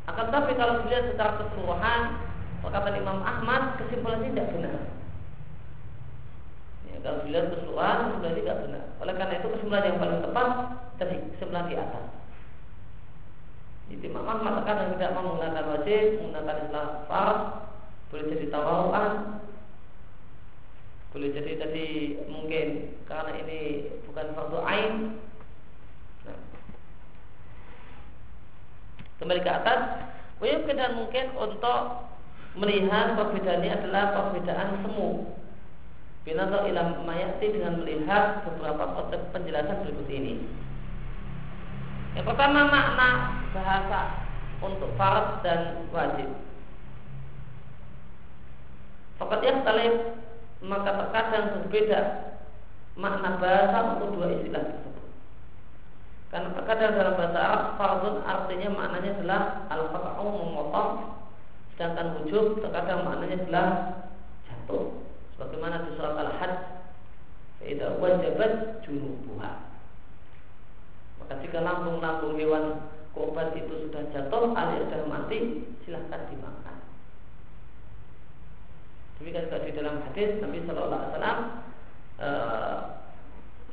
Akan 0.07 0.27
tapi 0.31 0.55
kalau 0.55 0.87
dilihat 0.87 1.11
secara 1.11 1.35
keseluruhan 1.43 2.01
perkataan 2.63 2.95
Imam 2.95 3.19
Ahmad 3.19 3.75
kesimpulannya 3.83 4.31
tidak 4.31 4.51
benar. 4.55 4.75
Ya, 6.87 6.95
kalau 7.03 7.19
dilihat 7.27 7.51
keseluruhan 7.51 7.97
kesimpulan 8.07 8.39
tidak 8.39 8.57
benar. 8.63 8.83
Oleh 9.03 9.13
karena 9.19 9.35
itu 9.43 9.47
kesimpulan 9.51 9.83
yang 9.83 9.99
paling 9.99 10.19
tepat 10.23 10.49
tadi 10.95 11.17
kesimpulan 11.35 11.67
di 11.67 11.75
atas. 11.75 12.05
Jadi 13.87 14.03
Imam 14.07 14.27
Ahmad 14.27 14.63
terkadang 14.63 14.95
tidak 14.95 15.11
mau 15.15 15.23
menggunakan 15.31 15.65
wajib, 15.75 16.03
menggunakan 16.19 16.55
istilah 16.67 16.87
fard, 17.07 17.39
boleh 18.11 18.25
jadi 18.35 18.45
tawaruan, 18.51 19.11
boleh 21.11 21.29
jadi 21.31 21.51
tadi 21.59 21.87
mungkin 22.27 22.67
karena 23.07 23.31
ini 23.43 23.59
bukan 24.07 24.27
fardu 24.35 24.59
ain 24.63 24.93
Kembali 29.17 29.41
ke 29.41 29.49
atas, 29.49 30.07
Wayumkin 30.37 30.77
dan 30.77 30.93
mungkin 30.93 31.33
untuk 31.33 32.05
melihat 32.53 33.17
perbedaannya 33.17 33.73
adalah 33.73 34.03
perbedaan 34.13 34.85
semu. 34.85 35.33
Binatang 36.21 36.69
ilam 36.69 37.01
mayati 37.07 37.57
dengan 37.57 37.81
melihat 37.81 38.45
beberapa 38.45 39.09
penjelasan 39.33 39.81
berikut 39.81 40.09
ini. 40.13 40.45
Yang 42.13 42.25
pertama 42.29 42.69
makna 42.69 43.09
bahasa 43.53 44.01
untuk 44.61 44.93
farad 44.93 45.41
dan 45.41 45.89
wajib. 45.89 46.29
Fakat 49.17 49.41
yang 49.41 49.65
maka 50.61 50.89
terkadang 50.93 51.45
berbeda 51.57 52.01
makna 52.93 53.41
bahasa 53.41 53.77
untuk 53.97 54.17
dua 54.17 54.37
istilah. 54.37 54.86
Karena 56.27 56.51
terkadang 56.51 56.91
dalam 56.99 57.13
bahasa 57.15 57.39
Arab 57.39 57.63
fardun 57.79 58.15
artinya 58.27 58.67
maknanya 58.75 59.11
adalah 59.15 59.41
al-qat'u 59.71 60.27
memotong 60.27 60.91
sedangkan 61.75 62.19
wujud 62.19 62.59
terkadang 62.59 63.07
maknanya 63.07 63.37
adalah 63.47 63.69
jatuh 64.43 64.91
sebagaimana 65.37 65.87
di 65.87 65.95
surat 65.95 66.19
Al-Hajj. 66.19 66.55
Fa'idha 67.57 67.87
wajabat 67.97 68.83
junubuha. 68.83 69.51
Maka 71.23 71.33
jika 71.41 71.63
lambung-lambung 71.63 72.35
hewan 72.35 72.85
korban 73.15 73.49
itu 73.57 73.87
sudah 73.87 74.03
jatuh 74.13 74.53
alias 74.53 74.85
sudah 74.91 75.07
mati 75.09 75.63
silahkan 75.87 76.27
dimakan. 76.29 76.77
Demikian 79.17 79.49
juga 79.49 79.65
di 79.65 79.71
dalam 79.73 79.95
hadis 80.05 80.37
Wasallam 81.17 81.39
eh, 82.21 82.77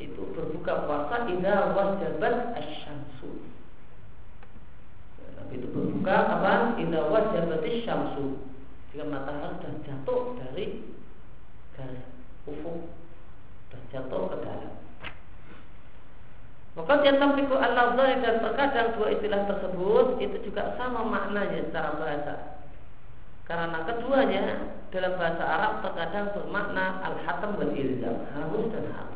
itu 0.03 0.23
berbuka 0.35 0.91
puasa 0.91 1.31
idza 1.31 1.75
wajabat 1.75 2.59
asyamsu. 2.59 3.47
Nabi 5.39 5.55
itu 5.59 5.69
berbuka 5.71 6.17
kapan? 6.27 6.61
Idza 6.83 7.01
wajabat 7.11 7.63
asyamsu. 7.63 8.43
Jika 8.91 9.05
matahari 9.11 9.59
sudah 9.59 9.75
jatuh 9.83 10.21
dari 10.39 10.67
garis 11.75 12.07
ufuk, 12.47 12.91
sudah 13.71 13.81
jatuh 13.91 14.23
ke 14.31 14.37
dalam. 14.43 14.75
Maka 16.75 17.07
yatafiku 17.07 17.55
an 17.55 17.95
dan 17.95 18.43
terkadang 18.43 18.99
dua 18.99 19.15
istilah 19.15 19.47
tersebut 19.47 20.07
itu 20.19 20.37
juga 20.51 20.75
sama 20.75 21.07
maknanya 21.07 21.71
secara 21.71 21.95
bahasa. 21.95 22.35
Karena 23.47 23.79
keduanya 23.87 24.75
dalam 24.91 25.15
bahasa 25.15 25.45
Arab 25.47 25.73
terkadang 25.87 26.35
bermakna 26.35 26.99
al-hatam 27.07 27.55
wal 27.63 27.71
ilzam, 27.71 28.27
harus 28.35 28.65
dan 28.75 28.87
harus. 28.91 29.14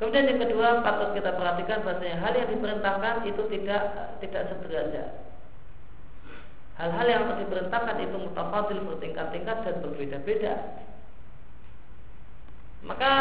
Kemudian 0.00 0.32
yang 0.32 0.40
kedua 0.40 0.80
patut 0.80 1.12
kita 1.12 1.36
perhatikan 1.36 1.84
bahasanya 1.84 2.24
hal 2.24 2.32
yang 2.32 2.48
diperintahkan 2.48 3.28
itu 3.28 3.42
tidak 3.52 3.82
tidak 4.24 4.42
sederajat. 4.48 5.08
Hal-hal 6.80 7.06
yang 7.06 7.24
diperintahkan 7.36 8.00
itu 8.00 8.16
mutafadil 8.16 8.80
bertingkat-tingkat 8.88 9.56
dan 9.60 9.74
berbeda-beda. 9.84 10.54
Maka 12.80 13.12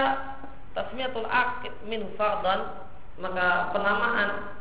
tasmiyatul 0.71 1.27
akid 1.27 1.75
min 1.83 2.07
fardan 2.15 2.87
maka 3.19 3.75
penamaan 3.75 4.55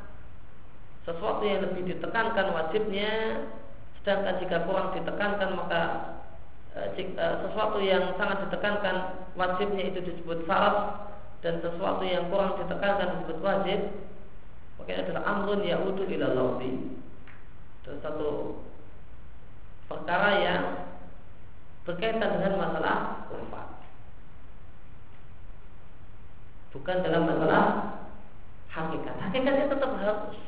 sesuatu 1.07 1.47
yang 1.47 1.63
lebih 1.71 1.95
ditekankan 1.95 2.51
wajibnya 2.51 3.47
sedangkan 4.03 4.43
jika 4.43 4.67
kurang 4.67 4.91
ditekankan 4.99 5.51
maka 5.55 5.83
e, 6.75 7.27
sesuatu 7.47 7.79
yang 7.79 8.19
sangat 8.19 8.51
ditekankan 8.51 8.97
wajibnya 9.39 9.95
itu 9.95 10.03
disebut 10.03 10.43
syarat 10.51 11.08
dan 11.45 11.63
sesuatu 11.63 12.03
yang 12.03 12.27
kurang 12.31 12.59
ditekankan 12.59 13.23
disebut 13.23 13.39
wajib 13.43 13.81
maka 14.79 14.91
ini 14.95 15.01
adalah 15.07 15.23
amrun 15.27 15.63
ya'udu 15.63 16.03
ila 16.07 16.27
lawdi 16.35 16.73
dan 17.87 17.97
satu 18.03 18.63
perkara 19.87 20.31
yang 20.43 20.65
berkaitan 21.87 22.37
dengan 22.39 22.53
masalah 22.61 23.27
lafaz 23.31 23.69
bukan 26.73 26.97
dalam 27.01 27.25
masalah 27.25 27.65
hakikat. 28.69 29.17
Hakikatnya 29.19 29.67
tetap 29.73 29.93
harus. 29.99 30.39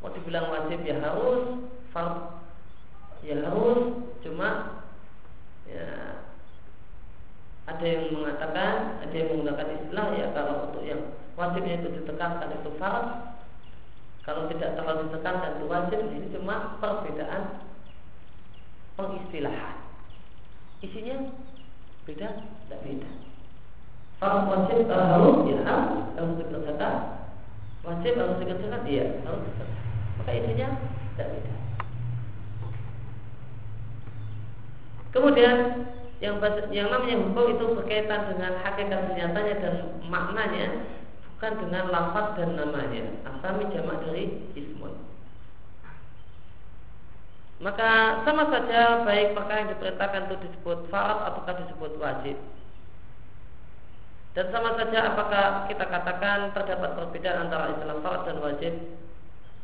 Mau 0.00 0.12
dibilang 0.12 0.52
wajib 0.52 0.84
ya 0.84 1.00
harus 1.00 1.64
fard 1.92 2.44
ya 3.24 3.40
harus 3.40 4.04
cuma 4.20 4.84
ya 5.64 5.84
ada 7.64 7.84
yang 7.84 8.12
mengatakan, 8.12 9.00
ada 9.00 9.14
yang 9.16 9.28
menggunakan 9.32 9.68
istilah 9.80 10.08
ya 10.12 10.26
kalau 10.36 10.68
untuk 10.68 10.84
yang 10.84 11.00
wajibnya 11.32 11.80
itu 11.80 11.88
ditekankan 11.96 12.52
itu 12.60 12.70
farad, 12.76 13.40
kalau 14.24 14.44
tidak 14.52 14.76
terlalu 14.76 15.08
ditekankan 15.08 15.56
itu 15.56 15.64
wajib, 15.68 16.00
ini 16.12 16.28
cuma 16.36 16.76
perbedaan 16.76 17.64
pengistilahan. 19.00 19.80
Isinya 20.84 21.32
beda, 22.04 22.28
tidak 22.44 22.80
beda. 22.84 23.10
Farad 24.20 24.44
wajib 24.44 24.84
kalau 24.84 25.06
harus 25.08 25.36
ya 25.48 25.58
harus 25.64 26.36
dikerjakan. 26.44 26.94
Wajib 27.84 28.12
harus 28.16 28.36
dikerjakan, 28.44 28.82
iya 28.84 29.06
harus 29.24 29.40
dikerjakan. 29.40 29.84
Maka 30.20 30.30
isinya 30.36 30.68
tidak 31.16 31.28
beda. 31.32 31.52
Kemudian 35.16 35.56
yang 36.24 36.40
yang 36.72 36.88
namanya 36.88 37.20
hukum 37.20 37.46
itu 37.52 37.64
berkaitan 37.76 38.32
dengan 38.32 38.56
hakikat 38.64 39.12
senyatanya 39.12 39.54
dan 39.60 39.74
maknanya 40.08 40.66
bukan 41.36 41.52
dengan 41.60 41.84
lafaz 41.92 42.26
dan 42.40 42.56
namanya. 42.56 43.04
Asami 43.28 43.68
jamak 43.76 44.00
dari 44.08 44.32
ismun. 44.56 44.96
Maka 47.60 48.24
sama 48.24 48.48
saja 48.48 49.04
baik 49.04 49.36
perkara 49.36 49.62
yang 49.62 49.72
diperintahkan 49.76 50.22
itu 50.32 50.36
disebut 50.48 50.88
farad 50.88 51.28
ataukah 51.28 51.54
disebut 51.60 51.92
wajib. 52.00 52.36
Dan 54.34 54.50
sama 54.50 54.74
saja 54.80 55.14
apakah 55.14 55.70
kita 55.70 55.84
katakan 55.86 56.50
terdapat 56.56 56.90
perbedaan 56.98 57.46
antara 57.46 57.76
istilah 57.76 58.00
farad 58.00 58.22
dan 58.26 58.40
wajib 58.40 58.74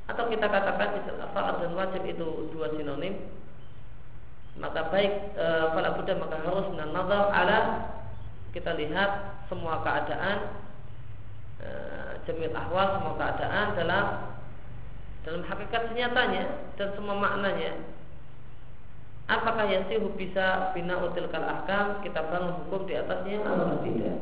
atau 0.07 0.25
kita 0.29 0.47
katakan 0.47 1.03
istilah 1.03 1.29
farad 1.33 1.57
dan 1.65 1.73
wajib 1.75 2.03
itu 2.07 2.53
dua 2.55 2.71
sinonim 2.77 3.40
maka 4.59 4.91
baik 4.91 5.37
e, 5.39 5.47
fala 5.71 5.95
buddha 5.95 6.19
maka 6.19 6.43
harus 6.43 6.67
nazar. 6.75 7.31
Ala 7.31 7.59
kita 8.51 8.75
lihat 8.75 9.11
semua 9.47 9.85
keadaan 9.87 10.39
e, 11.63 11.69
jamil 12.27 12.51
ahwal 12.51 12.99
semua 12.99 13.15
keadaan 13.15 13.67
dalam 13.79 14.07
dalam 15.23 15.43
hakikat 15.45 15.93
senyatanya 15.93 16.75
dan 16.81 16.89
semua 16.97 17.15
maknanya. 17.15 17.77
Apakah 19.31 19.71
yang 19.71 19.87
sih 19.87 20.03
bisa 20.19 20.75
bina 20.75 20.99
util 20.99 21.31
kal 21.31 21.47
kita 22.03 22.21
bangun 22.35 22.67
hukum 22.67 22.83
di 22.91 22.99
atasnya 22.99 23.39
atau 23.47 23.79
tidak? 23.87 24.19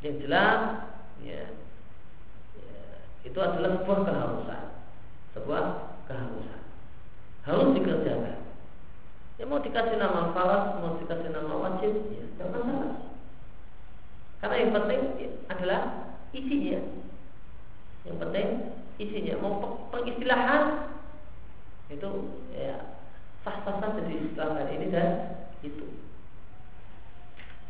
Yang 0.00 0.16
jelas 0.24 0.60
ya 1.20 1.55
itu 3.26 3.38
adalah 3.42 3.82
sebuah 3.82 4.00
keharusan, 4.06 4.62
sebuah 5.34 5.64
keharusan 6.06 6.60
harus 7.42 7.68
dikerjakan. 7.74 8.38
Ya 9.36 9.44
mau 9.44 9.60
dikasih 9.60 9.98
nama 9.98 10.32
faras, 10.32 10.78
mau 10.80 10.96
dikasih 10.96 11.28
nama 11.34 11.54
wajib, 11.58 11.92
ya 12.14 12.24
tidak 12.24 12.48
masalah. 12.54 12.94
Karena 14.40 14.56
yang 14.62 14.72
penting 14.72 15.00
adalah 15.50 15.80
isinya. 16.32 16.80
Yang 18.06 18.16
penting 18.22 18.46
isinya. 18.96 19.34
Mau 19.42 19.84
pengistilahan 19.92 20.94
itu 21.86 22.10
ya 22.56 22.82
sah-sah 23.46 23.78
saja 23.78 24.00
diistilahkan 24.10 24.74
ini 24.74 24.86
dan 24.90 25.08
itu. 25.62 25.86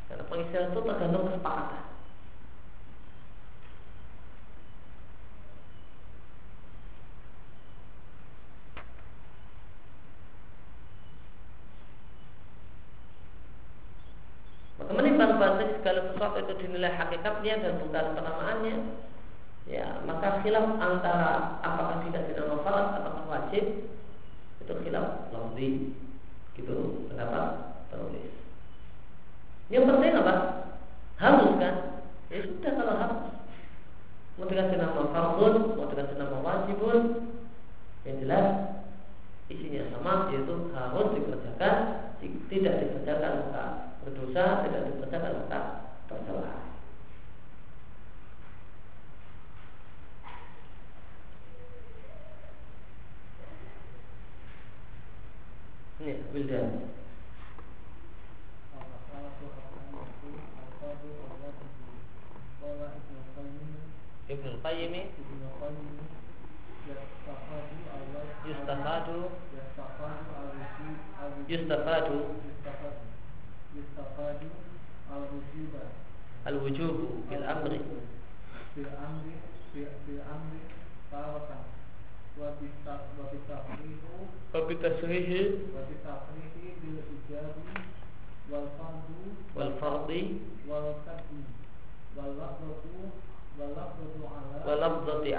Karena 0.09 0.25
pengistilahan 0.31 0.73
itu 0.73 0.81
tergantung 0.87 1.27
kesepakatan. 1.29 1.85
Maka 14.77 14.93
menimbang 14.93 15.41
bahasa 15.41 15.73
segala 15.81 16.13
sesuatu 16.37 16.53
itu 16.53 16.69
dinilai 16.69 16.93
hakikatnya 16.93 17.65
dan 17.65 17.73
bukan 17.81 18.05
penamaannya, 18.13 18.77
ya 19.65 20.05
maka 20.05 20.45
khilaf 20.45 20.69
antara 20.77 21.57
apakah 21.65 22.05
tidak 22.05 22.29
dinamakan 22.29 23.01
atau 23.01 23.25
wajib 23.25 23.65
itu 24.61 24.73
khilaf 24.85 25.33
lafzi 25.33 25.97
gitu 26.61 27.09
pendapat 27.09 27.81
penulis. 27.89 28.33
Yang 29.73 29.85
penting 29.89 30.13
apa? 30.21 30.35
Harus 31.17 31.57
kan? 31.57 31.75
Ya 32.29 32.37
sudah 32.45 32.73
kalau 32.77 32.95
harus. 33.01 33.23
Mau 34.37 34.45
dikasih 34.45 34.77
nama 34.77 35.03
fardun, 35.17 35.81
mau 35.81 35.89
dikasih 35.89 36.21
nama 36.21 36.37
wajibun, 36.45 37.33
yang 38.05 38.21
jelas 38.21 38.77
isinya 39.49 39.89
sama 39.89 40.29
yaitu 40.37 40.69
harus 40.77 41.09
dikerjakan, 41.17 41.77
tidak 42.21 42.75
dikerjakan 42.85 43.33
maka 43.49 43.65
berdosa, 44.05 44.69
tidak 44.69 44.93
dikerjakan 44.93 45.33
maka 45.41 45.86
tercela. 46.09 46.51
Ini 56.01 56.15
Wildan. 56.33 56.71
Ibnu 64.27 64.59
Qayyim 64.63 64.95
yustafadu 68.47 69.19
yustafadu 71.47 72.19
yustafadu 73.75 74.47
al-wujuba 74.47 74.76
al-wujubu 76.47 77.07
bil 77.31 77.43
amri 77.43 77.79
bil 78.75 78.91
amri 79.07 79.35
bil 79.75 80.21
amri 80.35 80.61
tawatan 81.11 81.63
wa 82.39 82.51
bitafrihu 82.61 84.31
wa 84.53 84.61
bitasrihi 84.69 85.41
wa 85.75 85.81
bitafrihi 85.91 86.65
bil 86.83 86.99
ijabi 87.17 87.67
wal 88.51 88.67
fardu 88.79 89.21
wal 89.57 89.73
fardi 89.81 90.21
wal 90.71 90.95
kadhi 91.07 91.43
wal 92.15 92.31
lafzatu 92.39 93.11
wal 93.59 93.71
lafzatu 93.75 94.23
ala 94.27 94.63
wal 94.67 94.79
lafzati 94.83 95.31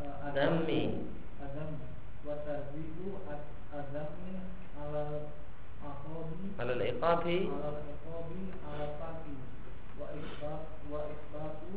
ala 0.00 0.44
mu'minina 0.52 0.66
wa 0.66 0.66
taqidu 0.66 0.66
Adami. 0.66 0.82
adam 1.44 1.70
wa 2.26 2.34
tazidu 2.44 3.08
adami 3.72 4.32
ala 4.76 5.04
aqabi. 5.80 6.46
Ala 6.60 6.72
al-iqabi 6.76 7.36
ala 7.48 7.68
aqabi 7.80 8.40
ala 8.68 8.86
fati. 9.00 9.34
Wa 9.96 10.06
isbat 10.12 10.62
wa 10.92 11.00
isbatu 11.08 11.74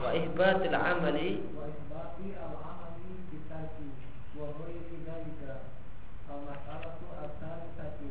wa 0.00 0.08
ihbatil 0.16 0.76
amali. 0.76 1.30
Wa 1.56 1.64
isbati 1.68 2.26
al 2.40 2.54
amali 2.64 3.10
bitarki. 3.32 3.88
Wa 4.38 4.46
ghairi 4.56 4.96
dhalika. 5.04 5.54
Al 6.32 6.40
mas'alatu 6.48 7.06
at-thalithatu 7.24 8.08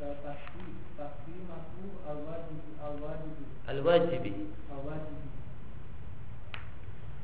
tasdi 0.00 0.64
tasdimatu 0.96 1.84
al 2.08 2.18
wajib 2.24 2.60
wajib 3.04 3.36
al-wajibi 3.68 4.48
al 4.72 4.80
wajib 4.88 5.20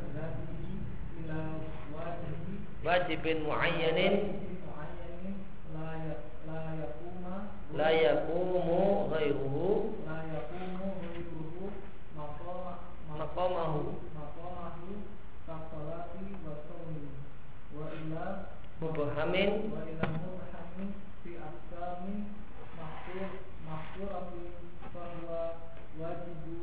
ila 0.06 1.40
wajibi 1.96 2.54
wajibin 2.86 3.38
muayyanin 3.44 4.16
la 7.78 7.90
ya- 7.92 8.02
yakumu 8.02 9.10
ghairuhu 9.12 9.68
maqama 12.18 12.74
maqamahu 13.10 13.82
maqamahu 14.16 14.92
kasalati 15.48 16.26
wa 16.46 16.54
sawmi 16.68 17.10
wa 17.76 17.86
ila 18.00 18.24
mubhamin 18.82 19.52
wa 19.74 19.82
ila 19.92 20.06
mubhamin 20.16 20.90
fi 21.24 21.30
aqsami 21.48 22.16
mahsur 22.80 23.28
mahsuratin 23.68 24.52
fahuwa 24.94 25.42
wajibu 26.00 26.56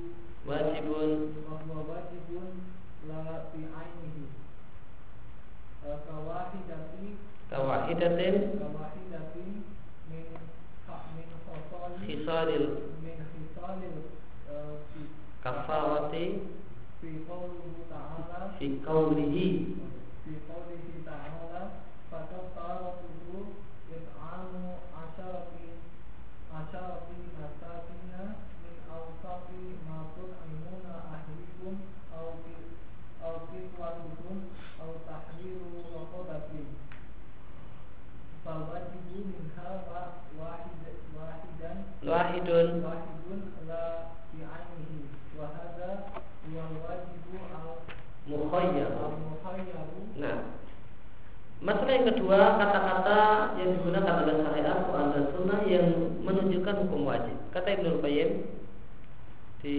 wajibun 0.48 1.10
fahuwa 1.44 1.78
wajibun 1.90 2.48
la 3.10 3.20
fi 3.52 3.60
ainihi 3.80 4.24
kawahidati 5.82 7.06
khosali 11.46 11.96
khisalil. 12.06 12.64
Khisalil 13.32 13.96
eh, 14.52 14.72
fi 14.90 15.00
kafarati 15.44 16.24
fi 17.00 17.08
qawlihi 17.28 17.82
ta'ala 17.90 18.40
fi 18.58 18.66
qawlihi 18.86 19.46
fi 20.22 20.32
qawlihi 20.48 21.02
ta'ala 21.02 21.62
fakafaratuhu 22.10 23.58
it'amu 23.90 24.64
asharati 25.02 25.66
asharati 26.60 27.18
masakina 27.34 28.22
min 28.62 28.76
awsati 28.86 29.62
ma 29.88 29.98
tut'imuna 30.14 30.94
ahlikum 31.14 31.74
aw 32.14 32.28
ki 32.46 32.56
aw 33.26 33.34
kiswatuhum 33.50 34.38
aw 34.78 34.90
tahriru 35.10 35.82
raqabatin 35.90 36.68
fal 38.46 38.62
wajibu 38.70 39.26
minha 39.30 39.68
wa 39.90 40.02
wahid 40.38 40.82
wahidan 41.14 41.76
wahidun 42.02 42.82
wahidun 42.82 43.40
la 43.70 44.10
bi'ainihi 44.34 45.06
wa 45.38 45.46
hadha 45.54 45.90
huwa 46.42 46.62
al-wajibu 46.66 47.38
mukhayyar 48.26 48.90
al-mukhayyaru 48.92 50.00
nah 50.18 50.38
Masalah 51.62 51.91
yang 52.02 52.18
kedua 52.18 52.58
kata-kata 52.58 53.18
yang 53.62 53.78
digunakan 53.78 54.26
oleh 54.26 54.34
syariat 54.42 54.90
Quran 54.90 55.08
dan 55.14 55.24
Sunnah 55.30 55.60
yang 55.70 55.86
menunjukkan 56.26 56.74
hukum 56.82 57.06
wajib. 57.06 57.38
Kata 57.54 57.78
Ibnu 57.78 58.02
Qayyim 58.02 58.30
di 59.62 59.78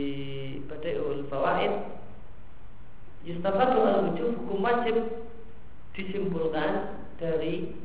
Badiul 0.71 1.27
Fawaid, 1.27 1.83
yustafadu 3.27 3.75
al-wujub 3.83 4.39
hukum 4.39 4.63
wajib 4.63 4.95
disimpulkan 5.99 6.95
dari 7.19 7.75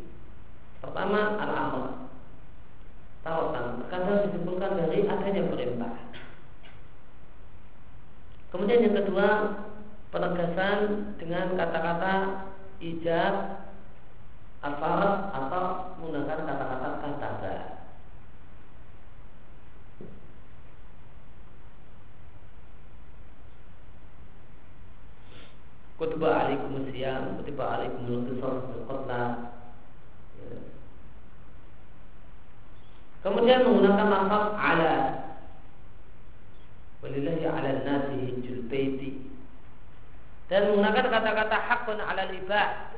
pertama 0.78 1.34
al-amal. 1.42 2.06
Tawatan 3.26 3.82
terkadang 3.82 4.30
disimpulkan 4.30 4.78
dari 4.86 5.02
adanya 5.02 5.50
perintah. 5.50 5.98
Kemudian 8.54 8.86
yang 8.86 9.02
kedua 9.02 9.28
penegasan 10.14 10.78
dengan 11.18 11.58
kata-kata 11.58 12.14
ijab 12.78 13.57
al-farad 14.58 15.30
atau 15.30 15.64
menggunakan 16.02 16.38
kata-kata 16.42 16.88
kata 17.18 17.54
Kutiba 25.98 26.30
alaikum 26.30 26.78
siyam, 26.94 27.42
kutiba 27.42 27.74
alaikum 27.74 28.06
qatla. 28.86 29.50
Ya. 30.38 30.58
Kemudian 33.26 33.66
menggunakan 33.66 34.06
lafaz 34.06 34.46
ala. 34.54 34.94
Walillahi 37.02 37.42
ala 37.50 37.82
nasi 37.82 38.14
hijjul 38.30 38.70
baiti. 38.70 39.26
Dan 40.46 40.70
menggunakan 40.70 41.10
kata-kata 41.10 41.56
hakun 41.66 41.98
ala 41.98 42.30
ibad 42.30 42.97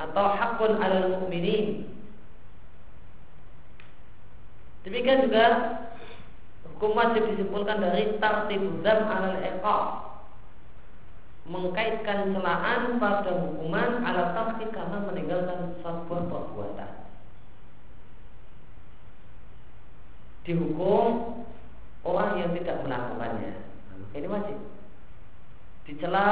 atau 0.00 0.24
hakun 0.32 0.80
ala 0.80 1.20
mu'minin. 1.20 1.84
Demikian 4.88 5.28
juga 5.28 5.46
hukum 6.64 6.96
wajib 6.96 7.28
disimpulkan 7.36 7.84
dari 7.84 8.16
tartib 8.16 8.80
dam 8.80 9.04
ala 9.04 9.36
iqab 9.44 9.84
mengkaitkan 11.44 12.32
celaan 12.32 12.96
pada 12.96 13.32
hukuman 13.44 14.00
ala 14.00 14.32
tartib 14.32 14.72
karena 14.72 15.04
meninggalkan 15.04 15.76
sebuah 15.84 16.24
perbuatan. 16.32 17.00
dihukum 20.50 21.06
orang 22.04 22.40
yang 22.40 22.50
tidak 22.56 22.82
melakukannya. 22.84 23.52
Ini 24.16 24.26
wajib. 24.26 24.58
Dicela 25.86 26.26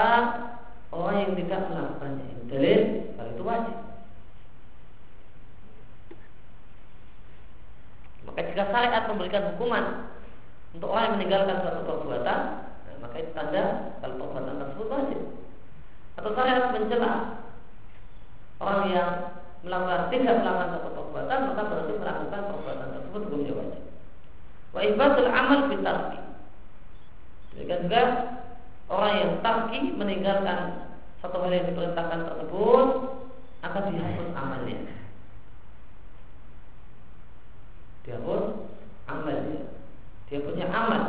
orang 0.90 1.16
yang 1.22 1.32
tidak 1.44 1.60
melakukannya. 1.70 2.28
Dalil 2.48 2.80
wajib. 3.44 3.76
Maka 8.28 8.40
jika 8.44 8.64
syariat 8.68 9.04
memberikan 9.08 9.44
hukuman 9.54 9.84
untuk 10.76 10.88
orang 10.92 11.04
yang 11.10 11.14
meninggalkan 11.16 11.58
suatu 11.64 11.80
perbuatan, 11.82 12.38
nah, 12.60 12.96
maka 13.00 13.16
itu 13.18 13.32
tanda 13.32 13.64
kalau 14.04 14.14
perbuatan 14.20 14.60
tersebut 14.60 14.86
wajib. 14.92 15.20
Atau 16.20 16.30
syariat 16.36 16.64
mencela 16.70 17.12
orang 18.58 18.82
yang 18.92 19.10
melakukan 19.64 20.12
tidak 20.12 20.36
melakukan 20.44 20.68
suatu 20.76 20.90
perbuatan, 20.92 21.38
maka 21.50 21.62
berarti 21.66 21.92
melakukan 21.98 22.40
perbuatan 22.52 22.88
tersebut 22.94 23.20
hukumnya 23.26 23.52
wajib. 23.56 23.82
Wa 24.70 24.80
ibadul 24.84 25.30
amal 25.32 25.60
fitarki. 25.72 26.20
Demikian 27.56 27.80
juga 27.88 28.02
orang 28.86 29.14
yang 29.18 29.32
tarki 29.42 29.80
meninggalkan 29.96 30.88
satu 31.18 31.42
hal 31.42 31.50
yang 31.50 31.66
diperintahkan 31.74 32.20
tersebut 32.30 32.86
akan 33.64 33.82
dihapus 33.90 34.28
amalnya. 34.34 34.78
Dihapus 38.06 38.44
amalnya. 39.10 39.60
Dia 40.28 40.44
punya 40.44 40.66
amal 40.68 41.02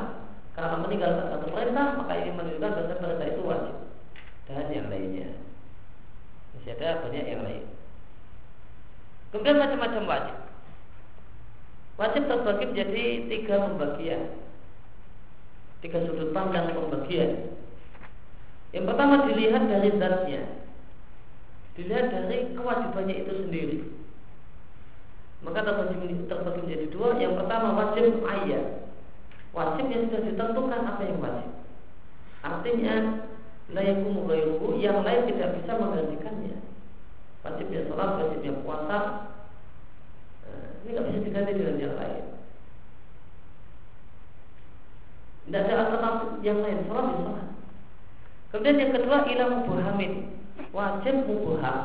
karena 0.55 0.77
meninggalkan 0.79 1.27
satu 1.31 1.47
perintah 1.51 1.95
maka 1.99 2.13
ini 2.19 2.31
menunjukkan 2.35 2.71
bahwa 2.71 2.95
perintah 2.99 3.27
itu 3.27 3.41
wajib 3.43 3.75
dan 4.47 4.67
yang 4.71 4.87
lainnya. 4.87 5.29
Masih 6.55 6.73
ada 6.79 7.03
banyak 7.05 7.25
yang 7.27 7.41
lain. 7.45 7.65
Kemudian 9.29 9.61
macam-macam 9.61 10.03
wajib 10.09 10.37
wajib 11.99 12.31
terbagi 12.31 12.65
menjadi 12.71 13.05
tiga 13.27 13.55
pembagian 13.67 14.21
tiga 15.83 15.99
sudut 16.07 16.31
pandang 16.31 16.71
pembagian 16.71 17.59
yang 18.71 18.87
pertama 18.87 19.27
dilihat 19.27 19.67
dari 19.67 19.91
zatnya 19.99 20.41
dilihat 21.77 22.09
dari 22.09 22.53
kewajibannya 22.55 23.15
itu 23.25 23.33
sendiri 23.45 23.77
maka 25.39 25.63
terbagi, 25.63 25.95
menjadi 26.35 26.85
dua 26.91 27.15
yang 27.15 27.39
pertama 27.39 27.67
wajib 27.77 28.21
ayat 28.27 28.89
wajib 29.55 29.85
yang 29.87 30.09
sudah 30.11 30.21
ditentukan 30.25 30.81
apa 30.83 31.01
yang 31.05 31.19
wajib 31.21 31.51
artinya 32.43 32.95
layakum 33.69 34.25
ghairuhu 34.25 34.81
yang 34.81 35.03
lain 35.05 35.29
tidak 35.29 35.59
bisa 35.61 35.71
menggantikannya 35.77 36.55
wajibnya 37.45 37.81
sholat 37.87 38.09
wajibnya 38.19 38.53
puasa 38.63 39.29
ini 40.83 40.95
nggak 40.95 41.05
bisa 41.11 41.19
diganti 41.21 41.51
dengan 41.53 41.75
yang 41.81 41.95
lain. 41.99 42.23
Tidak 45.45 45.61
ada 45.65 45.73
alternatif 45.85 46.29
yang 46.45 46.59
lain. 46.63 46.77
Di 46.81 46.87
salat. 46.89 47.47
Kemudian 48.49 48.81
yang 48.81 48.91
kedua 48.95 49.17
ilah 49.27 49.47
mubuhamin. 49.53 50.13
Wajib 50.75 51.15
mubuham. 51.25 51.79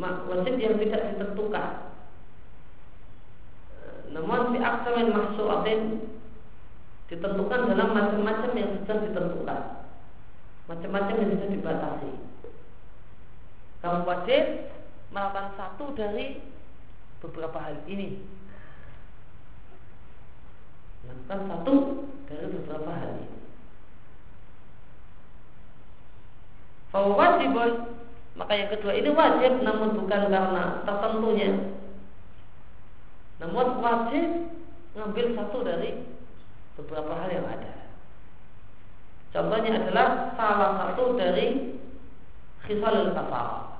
Wajib 0.00 0.54
yang 0.56 0.76
tidak 0.80 1.02
ditentukan. 1.12 1.70
Namun 4.10 4.40
fi 4.52 4.58
aksamin 4.58 5.08
mahsuratin 5.14 5.80
ditentukan 7.12 7.60
dalam 7.70 7.90
macam-macam 7.94 8.50
yang 8.58 8.70
sudah 8.82 8.96
ditentukan. 9.06 9.60
Macam-macam 10.66 11.14
yang 11.14 11.30
sudah 11.36 11.50
dibatasi 11.50 12.30
kamu 13.80 14.04
wajib 14.04 14.44
melakukan 15.08 15.56
satu 15.56 15.84
dari 15.96 16.36
beberapa 17.24 17.58
hal 17.64 17.80
ini 17.88 18.20
melakukan 21.08 21.40
satu 21.48 21.74
dari 22.28 22.46
beberapa 22.60 22.90
hal 22.92 23.10
ini 23.24 23.39
Bahwa 26.90 27.14
wajib 27.14 27.54
maka 28.40 28.56
yang 28.56 28.70
kedua 28.72 28.96
ini 28.96 29.10
wajib 29.12 29.52
namun 29.60 30.00
bukan 30.00 30.32
karena 30.32 30.80
tertentunya. 30.88 31.50
Namun 33.36 33.84
wajib 33.84 34.28
ngambil 34.96 35.26
satu 35.36 35.58
dari 35.60 36.02
beberapa 36.80 37.12
hal 37.14 37.28
yang 37.30 37.46
ada. 37.46 37.72
Contohnya 39.30 39.78
adalah 39.78 40.34
salah 40.34 40.70
satu 40.80 41.14
dari 41.14 41.78
khisalul 42.66 43.14
kafar. 43.14 43.76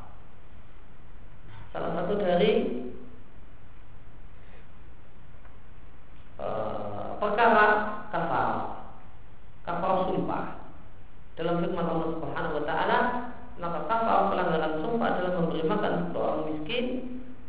Salah 1.74 1.90
satu 1.96 2.14
dari 2.20 2.52
uh, 6.38 7.16
perkara 7.18 7.66
kafar. 8.12 8.48
Kafar 9.66 9.92
sumpah 10.10 10.49
dalam 11.38 11.62
firman 11.62 11.86
Allah 11.86 12.08
Subhanahu 12.18 12.56
wa 12.58 12.64
taala 12.66 12.98
maka 13.60 13.78
kafar 13.86 14.18
pelanggaran 14.32 14.74
sumpah 14.80 15.08
adalah 15.14 15.32
memberi 15.36 15.62
makan 15.68 15.94
orang 16.16 16.40
miskin 16.48 16.84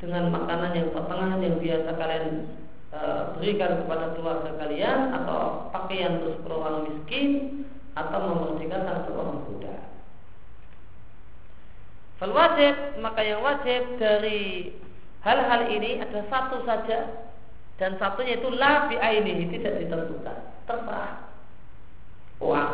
dengan 0.04 0.34
makanan 0.34 0.76
yang 0.76 0.89
pertengahan 0.91 1.39
yang 1.39 1.56
biasa 1.62 1.89
kalian 1.96 2.26
uh, 2.91 3.22
berikan 3.38 3.86
kepada 3.86 4.06
keluarga 4.17 4.52
kalian 4.60 5.00
atau 5.15 5.72
pakaian 5.72 6.20
untuk 6.20 6.52
orang 6.52 6.89
miskin 6.89 7.28
atau 7.96 8.20
memerdekakan 8.20 9.08
seorang 9.08 9.39
budak. 9.48 9.84
Fal 12.20 12.34
wajib 12.36 12.76
maka 13.00 13.22
yang 13.24 13.41
wajib 13.41 13.98
dari 13.98 14.74
hal-hal 15.24 15.62
ini 15.70 16.02
ada 16.02 16.22
satu 16.28 16.65
saja 16.67 17.30
dan 17.78 17.98
satunya 17.98 18.38
itu 18.38 18.50
la 18.54 18.89
ainihi 18.89 19.50
tidak 19.58 19.86
ditentukan 19.86 20.38
terserah 20.70 21.30
uang. 22.41 22.74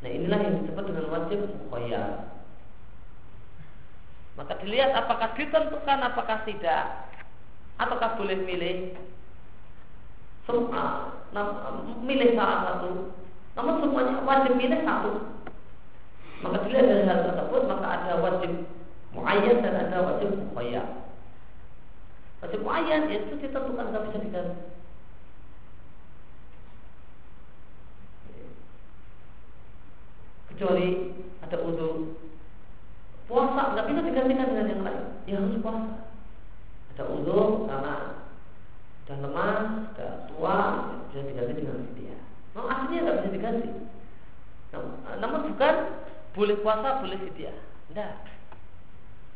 Nah 0.00 0.08
inilah 0.08 0.40
yang 0.40 0.54
disebut 0.64 0.84
dengan 0.88 1.06
wajib 1.12 1.38
mukhayyar. 1.68 2.32
Maka 4.40 4.52
dilihat 4.64 4.96
apakah 4.96 5.36
ditentukan 5.36 5.98
apakah 6.00 6.38
tidak 6.48 7.12
ataukah 7.76 8.16
boleh 8.16 8.36
milih 8.44 8.96
semua 10.44 11.16
milih 12.04 12.36
salah 12.36 12.58
satu 12.66 13.12
namun 13.56 13.74
semuanya 13.80 14.20
wajib 14.24 14.52
milih 14.56 14.80
satu 14.84 15.40
maka 16.40 16.64
dilihat 16.64 16.86
dari 16.88 17.04
hal 17.04 17.20
tersebut 17.28 17.62
maka 17.68 17.86
ada 18.00 18.12
wajib 18.24 18.52
muayyan 19.12 19.60
dan 19.60 19.74
ada 19.76 19.96
wajib 20.06 20.32
mukhayyar. 20.32 20.88
Wajib 22.40 22.60
muayyan 22.64 23.12
itu 23.12 23.36
ditentukan 23.36 23.92
nggak 23.92 24.04
bisa 24.08 24.18
diganti. 24.24 24.69
Kecuali 30.60 31.08
ada 31.40 31.56
udur 31.64 32.20
puasa 33.24 33.72
nggak 33.72 33.86
bisa 33.88 34.00
digantikan 34.04 34.52
dengan 34.52 34.68
yang 34.68 34.84
lain. 34.84 35.04
Ya 35.24 35.40
harus 35.40 35.56
puasa. 35.64 36.04
Ada 36.92 37.04
udur 37.16 37.64
karena 37.64 38.28
sudah 39.00 39.16
lemah, 39.24 39.56
sudah 39.88 40.10
tua, 40.28 40.56
bisa 41.08 41.24
diganti 41.24 41.64
dengan 41.64 41.80
dia. 41.96 42.12
Nah, 42.52 42.68
aslinya 42.76 43.08
nggak 43.08 43.16
bisa 43.24 43.30
diganti. 43.32 43.70
Namun 45.16 45.48
bukan 45.48 45.74
boleh 46.36 46.56
puasa, 46.60 47.00
boleh 47.08 47.16
fidyah. 47.24 47.56
Tidak. 47.88 48.12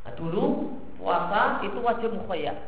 Nah, 0.05 0.13
dulu 0.21 0.77
puasa 1.01 1.65
itu 1.65 1.81
wajib 1.81 2.13
mukhayyar. 2.21 2.61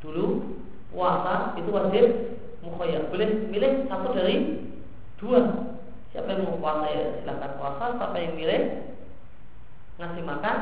Dulu 0.00 0.56
puasa 0.96 1.60
itu 1.60 1.68
wajib 1.68 2.08
mukhayyar. 2.64 3.12
Boleh 3.12 3.52
milih 3.52 3.84
satu 3.84 4.16
dari 4.16 4.64
dua. 5.20 5.73
Siapa 6.14 6.30
yang 6.30 6.46
mau 6.46 6.62
puasa 6.62 6.86
ya 6.94 7.02
silakan 7.18 7.52
puasa. 7.58 7.84
Siapa 7.98 8.16
yang 8.22 8.38
milih 8.38 8.62
ngasih 9.98 10.22
makan 10.22 10.56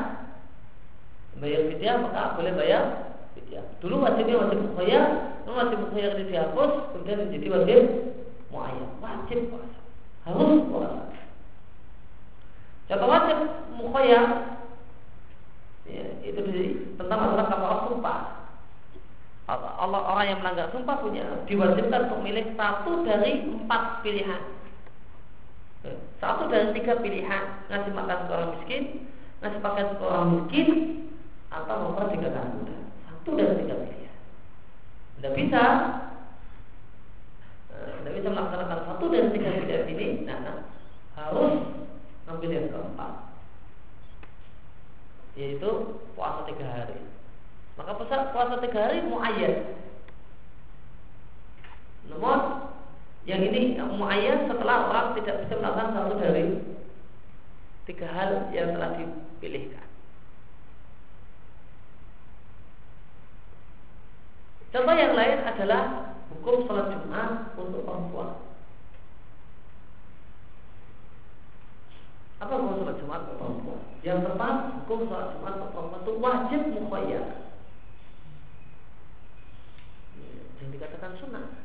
bayar 1.37 1.61
fidyah 1.69 1.95
maka 2.01 2.33
boleh 2.41 2.53
bayar 2.57 2.83
fidyah. 3.37 3.61
Dulu 3.77 4.01
wajibnya 4.01 4.41
wajib 4.41 4.59
mukhayyar, 4.65 5.05
wajib 5.45 5.77
mukhayyar 5.85 6.17
dihapus 6.17 6.71
kemudian 6.89 7.21
menjadi 7.29 7.47
wajib 7.53 7.81
muayyad. 8.49 8.91
Wajib 8.97 9.39
puasa. 9.53 9.79
Harus 10.25 10.61
puasa. 10.73 11.01
Contoh 12.89 13.09
wajib 13.13 13.37
mukhayyar 13.77 14.25
tentang 16.97 17.19
masalah 17.29 17.45
kafarat 17.45 17.79
sumpah. 17.93 18.19
Allah 19.53 20.01
orang 20.07 20.25
yang 20.33 20.39
melanggar 20.41 20.71
sumpah 20.73 20.97
punya 20.97 21.45
diwajibkan 21.45 22.09
untuk 22.09 22.25
milih 22.25 22.57
satu 22.57 23.05
dari 23.05 23.43
empat 23.43 24.01
pilihan. 24.01 24.41
Satu 26.23 26.47
dari 26.47 26.71
tiga 26.71 27.03
pilihan 27.03 27.67
ngasih 27.67 27.91
makan 27.91 28.19
ke 28.23 28.31
orang 28.31 28.51
miskin, 28.55 29.11
ngasih 29.43 29.59
pakaian 29.59 29.99
ke 29.99 30.03
orang 30.07 30.27
miskin, 30.39 30.67
atau 31.51 31.75
mempertigakan 31.91 32.63
budak. 32.63 32.81
Satu 33.11 33.29
dari 33.35 33.59
tiga 33.59 33.75
pilihan. 33.75 34.15
Tidak 35.19 35.33
bisa 35.35 35.63
tidak 37.75 38.13
bisa 38.15 38.29
melaksanakan 38.31 38.79
satu 38.87 39.05
dari 39.11 39.27
tiga 39.35 39.49
pilihan 39.51 39.85
ini, 39.91 40.07
nah, 40.23 40.39
nah 40.39 40.57
harus 41.19 41.59
ambil 42.31 42.55
yang 42.55 42.71
keempat, 42.71 43.13
yaitu 45.35 45.71
puasa 46.15 46.47
tiga 46.47 46.71
hari. 46.71 47.03
Maka 47.75 47.99
puasa, 47.99 48.31
puasa 48.31 48.63
tiga 48.63 48.79
hari 48.79 49.03
muayyan. 49.03 49.75
Namun 52.07 52.39
yang 53.23 53.39
ini 53.39 53.79
muayyan 53.79 54.51
setelah 54.51 54.91
orang 54.91 55.07
tidak 55.15 55.47
bisa 55.47 55.55
melakukan 55.55 55.95
satu 55.95 56.13
dari 56.19 56.59
tiga 57.87 58.07
hal 58.11 58.51
yang 58.51 58.75
telah 58.75 58.99
dipilihkan. 58.99 59.87
Contoh 64.75 64.95
yang 64.97 65.15
lain 65.15 65.39
adalah 65.45 66.11
hukum 66.33 66.67
sholat 66.67 66.91
Jumat 66.99 67.55
untuk 67.55 67.87
perempuan. 67.87 68.41
Apa 72.43 72.53
hukum 72.59 72.83
sholat 72.83 72.97
Jumat 72.99 73.19
untuk 73.23 73.37
perempuan? 73.39 73.79
Yang 74.03 74.19
pertama, 74.27 74.47
hukum 74.83 74.99
sholat 75.07 75.27
Jumat 75.37 75.53
untuk 75.61 75.71
perempuan 75.71 76.01
itu 76.03 76.13
wajib 76.19 76.61
mukhayyar. 76.75 77.27
Yang 80.59 80.69
dikatakan 80.75 81.11
sunnah. 81.23 81.62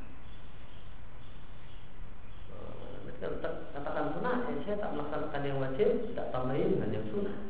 Katakan 3.18 4.14
sunnah, 4.14 4.46
ya 4.46 4.54
saya 4.62 4.76
tak 4.78 4.94
melaksanakan 4.94 5.42
yang 5.42 5.58
wajib, 5.58 5.90
tak 6.14 6.30
tambahin 6.30 6.78
dengan 6.78 6.94
yang 6.94 7.06
sunnah. 7.10 7.48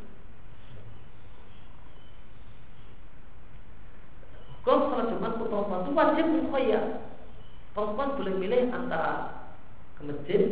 Hukum 4.68 4.92
sholat 4.92 5.08
Jumat 5.08 5.32
perempuan 5.40 5.80
itu 5.80 5.92
wajib 5.96 6.26
mukhayyar 6.28 6.84
perempuan 7.72 8.20
boleh 8.20 8.34
milih 8.36 8.68
antara 8.68 9.48
ke 9.96 10.04
masjid 10.04 10.42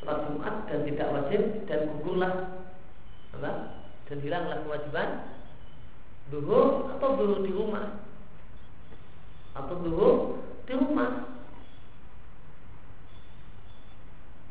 sholat 0.00 0.24
Jumat 0.24 0.64
dan 0.64 0.80
tidak 0.88 1.08
wajib 1.12 1.42
dan 1.68 1.92
gugurlah 1.92 2.64
apa? 3.36 3.52
dan 4.08 4.16
hilanglah 4.24 4.64
kewajiban 4.64 5.28
duhur 6.32 6.88
atau 6.96 7.20
duhur 7.20 7.44
di 7.44 7.52
rumah 7.52 8.00
atau 9.52 9.76
duhur 9.76 10.40
di 10.64 10.72
rumah 10.72 11.10
ini 11.18 11.36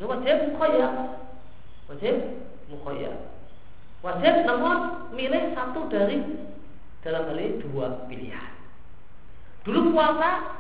wajib 0.06 0.38
mukhoya 0.54 0.90
wajib 1.90 2.16
mukhoya 2.70 3.12
wajib 4.06 4.36
namun 4.46 4.78
milih 5.18 5.58
satu 5.58 5.90
dari 5.90 6.22
dalam 7.02 7.26
hal 7.26 7.40
ini 7.40 7.58
dua 7.66 8.06
pilihan 8.06 8.54
dulu 9.66 9.96
puasa 9.96 10.58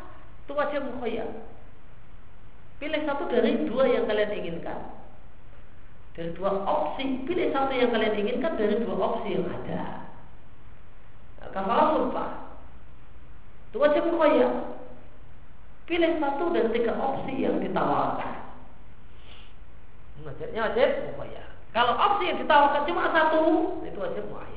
itu 0.47 0.55
wajib 0.55 0.79
mukhayyar. 0.87 1.27
Pilih 2.79 3.03
satu 3.03 3.27
dari 3.27 3.67
dua 3.67 3.83
yang 3.83 4.07
kalian 4.07 4.31
inginkan. 4.31 4.79
Dari 6.15 6.31
dua 6.39 6.63
opsi, 6.63 7.27
pilih 7.27 7.51
satu 7.51 7.75
yang 7.75 7.91
kalian 7.91 8.15
inginkan 8.15 8.55
dari 8.55 8.79
dua 8.79 8.95
opsi 8.95 9.35
yang 9.35 9.43
ada. 9.43 10.07
Nah, 11.43 11.51
Kafalah 11.51 11.99
sumpah. 11.99 12.31
Itu 13.67 13.83
wajib 13.83 14.07
mukhayyar. 14.07 14.71
Pilih 15.83 16.15
satu 16.23 16.47
dari 16.55 16.71
tiga 16.79 16.95
opsi 16.95 17.43
yang 17.43 17.59
ditawarkan. 17.59 18.36
Wajibnya 20.27 20.61
wajib 20.67 20.89
mukhayyar. 21.15 21.47
Kalau 21.71 21.93
opsi 21.95 22.27
yang 22.27 22.37
ditawarkan 22.43 22.83
cuma 22.83 23.07
satu, 23.15 23.43
itu 23.87 23.95
wajib 23.95 24.23
mukhayyar. 24.27 24.56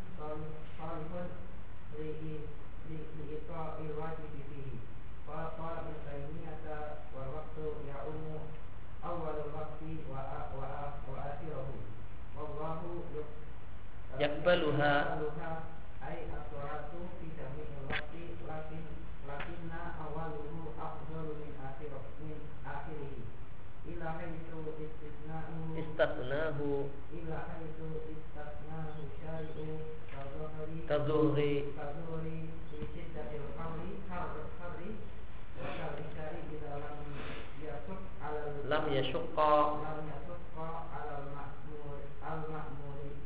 taimiyata 6.11 6.77
wal 7.15 7.29
waqtu 7.35 7.65
ya'umu 7.87 8.35
awalul 8.99 9.51
waqti 9.55 10.03
wa 10.11 10.21
wa 10.51 10.67
wa 11.07 11.17
akhirahu. 11.31 11.77
Wallahu 12.35 13.05
yakbaluha 14.19 14.93
ay 16.03 16.17
as-salatu 16.35 16.99
fi 17.15 17.25
jami'il 17.37 17.87
waqti 17.87 18.23
lakin 18.43 18.83
lakinna 19.23 19.95
awaluhu 20.03 20.75
afdalu 20.75 21.31
min 21.39 21.53
akhir 21.63 21.93
min 22.19 22.37
akhirih 22.67 23.23
ila 23.87 24.07
haitsu 24.19 24.59
istisnahu 24.83 25.79
istasnahu 25.79 26.91
ila 27.15 27.37
haitsu 27.55 27.87
istasnahu 27.87 28.10
syari'u 28.10 28.10
ila 30.91 31.07
lam 38.67 38.83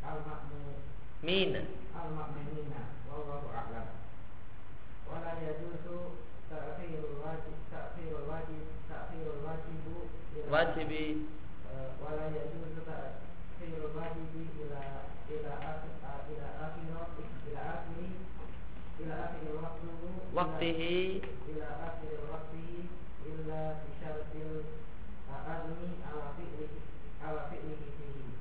al-ma'mur 0.06 0.78
min. 1.26 1.52
Al-ma'murina 1.96 2.82
wallahu 3.10 3.48
a'lam 3.50 3.88
wala 5.10 5.32
yajuzu 5.42 5.98
ta'khirul 6.50 7.18
wajib 7.26 7.58
ta'khirul 7.74 8.26
wajib 8.30 8.64
ta'khirul 8.90 9.42
wajibu 9.46 9.98
wajibi 10.54 11.26
wala 12.02 12.26
yajuzu 12.30 12.82
ta'khirul 12.86 13.94
wajibi 13.98 14.44
ila 14.66 14.82
ila 15.34 15.54
akhir 15.74 15.94
ila 16.30 16.50
akhir 16.66 16.84
ila 16.86 16.98
akhir 17.06 17.28
ila 17.50 17.62
akhir 17.82 18.10
waktu 18.38 18.58
waktihi 20.36 21.22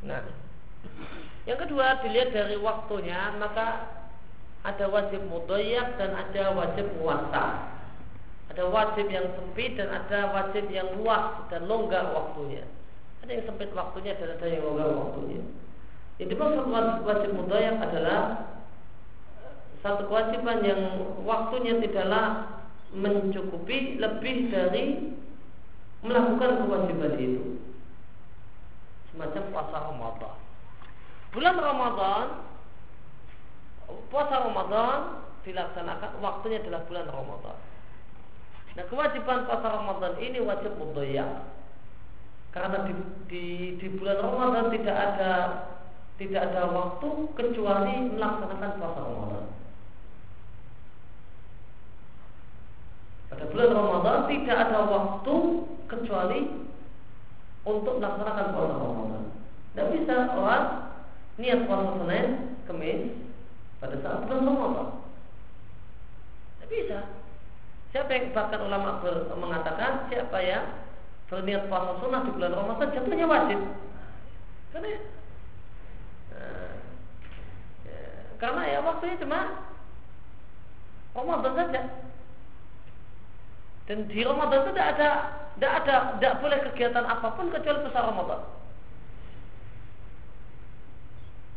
Nah, 0.04 0.20
yang 1.48 1.58
kedua 1.64 2.04
dilihat 2.04 2.36
dari 2.36 2.60
waktunya 2.60 3.32
maka 3.40 3.88
ada 4.68 4.84
wajib 4.88 5.24
mudoyak 5.32 5.96
dan 5.96 6.12
ada 6.12 6.52
wajib 6.52 6.86
muasa. 7.00 7.72
Ada 8.52 8.68
wajib 8.68 9.08
yang 9.08 9.24
sempit 9.32 9.80
dan 9.80 9.88
ada 9.88 10.28
wajib 10.30 10.68
yang 10.68 10.92
luas 11.00 11.48
dan 11.48 11.64
longgar 11.64 12.12
waktunya. 12.12 12.68
Ada 13.24 13.40
yang 13.40 13.44
sempit 13.48 13.72
waktunya 13.72 14.12
dan 14.20 14.36
ada 14.36 14.46
yang 14.46 14.62
longgar 14.62 14.92
waktunya. 14.92 15.40
Yang 16.20 16.28
dimaksud 16.36 16.64
wajib, 16.68 16.96
wajib 17.08 17.30
mudoyak 17.32 17.76
adalah 17.80 18.20
satu 19.84 20.08
kewajiban 20.08 20.64
yang 20.64 20.80
waktunya 21.28 21.76
tidaklah 21.76 22.56
mencukupi 22.96 24.00
lebih 24.00 24.48
dari 24.48 25.12
melakukan 26.00 26.64
kewajiban 26.64 27.20
itu. 27.20 27.60
Semacam 29.12 29.44
puasa 29.52 29.76
Ramadan. 29.92 30.36
Bulan 31.36 31.56
Ramadan 31.60 32.26
puasa 34.08 34.40
Ramadan 34.40 35.20
dilaksanakan 35.44 36.10
waktunya 36.24 36.64
adalah 36.64 36.88
bulan 36.88 37.06
Ramadan. 37.12 37.56
Nah 38.80 38.84
kewajiban 38.88 39.44
puasa 39.44 39.68
Ramadan 39.68 40.16
ini 40.16 40.40
wajib 40.40 40.72
mudoyak 40.80 41.44
karena 42.56 42.88
di, 42.88 42.92
di, 43.28 43.46
di 43.76 43.86
bulan 44.00 44.16
Ramadan 44.24 44.72
tidak 44.72 44.96
ada 44.96 45.32
tidak 46.16 46.40
ada 46.48 46.62
waktu 46.72 47.08
kecuali 47.36 48.16
melaksanakan 48.16 48.72
puasa 48.80 49.00
Ramadan. 49.04 49.63
Pada 53.34 53.50
bulan 53.50 53.74
Ramadan 53.74 54.18
tidak 54.30 54.56
ada 54.62 54.78
waktu 54.86 55.36
kecuali 55.90 56.40
untuk 57.66 57.98
melaksanakan 57.98 58.46
puasa 58.54 58.74
Ramadan. 58.78 59.22
Tidak 59.74 59.86
bisa 59.90 60.14
orang 60.38 60.94
niat 61.34 61.66
puasa 61.66 61.98
Senin, 61.98 62.26
Kamis 62.70 63.10
pada 63.82 63.98
saat 64.06 64.22
bulan 64.22 64.46
Ramadan. 64.46 64.88
Tidak 66.62 66.68
bisa. 66.70 66.98
Siapa 67.90 68.10
yang 68.14 68.30
bahkan 68.30 68.62
ulama 68.62 69.02
ber, 69.02 69.26
mengatakan 69.34 70.06
siapa 70.06 70.38
yang 70.38 70.86
berniat 71.26 71.66
puasa 71.66 71.98
sunnah 71.98 72.22
di 72.22 72.30
bulan 72.38 72.54
Ramadan 72.54 72.94
jatuhnya 72.94 73.26
wajib. 73.26 73.58
Karena 74.70 74.88
ya, 74.94 75.00
karena 78.38 78.62
ya 78.62 78.78
waktunya 78.78 79.18
cuma 79.18 79.40
Ramadan 81.18 81.54
saja. 81.58 82.03
Dan 83.84 84.08
di 84.08 84.20
Ramadan 84.24 84.64
itu 84.64 84.72
tidak 84.72 84.88
ada 84.96 85.10
tidak 85.54 85.72
ada 85.84 85.94
tidak 86.16 86.34
boleh 86.40 86.58
kegiatan 86.72 87.04
apa 87.04 87.28
pun 87.36 87.52
kecuali 87.52 87.84
puasa 87.84 88.00
Ramadan. 88.08 88.40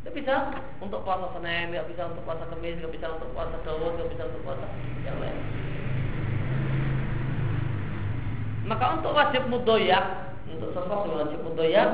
Tidak 0.03 0.13
bisa 0.15 0.35
untuk 0.79 1.03
puasa 1.03 1.27
Senin, 1.35 1.71
tidak 1.71 1.87
bisa 1.91 2.07
untuk 2.07 2.23
puasa 2.23 2.43
Kamis, 2.47 2.79
tidak 2.79 2.93
bisa 2.95 3.07
untuk 3.15 3.29
puasa 3.35 3.55
Daud, 3.63 3.91
tidak 3.95 4.09
bisa 4.15 4.23
untuk 4.27 4.41
puasa 4.43 4.67
yang 5.03 5.17
lain. 5.19 5.37
Maka 8.67 8.85
untuk 8.99 9.15
wajib 9.15 9.47
mudoyak 9.47 10.27
untuk 10.47 10.71
yang 10.71 11.27
wajib 11.27 11.39
mudoyak, 11.43 11.89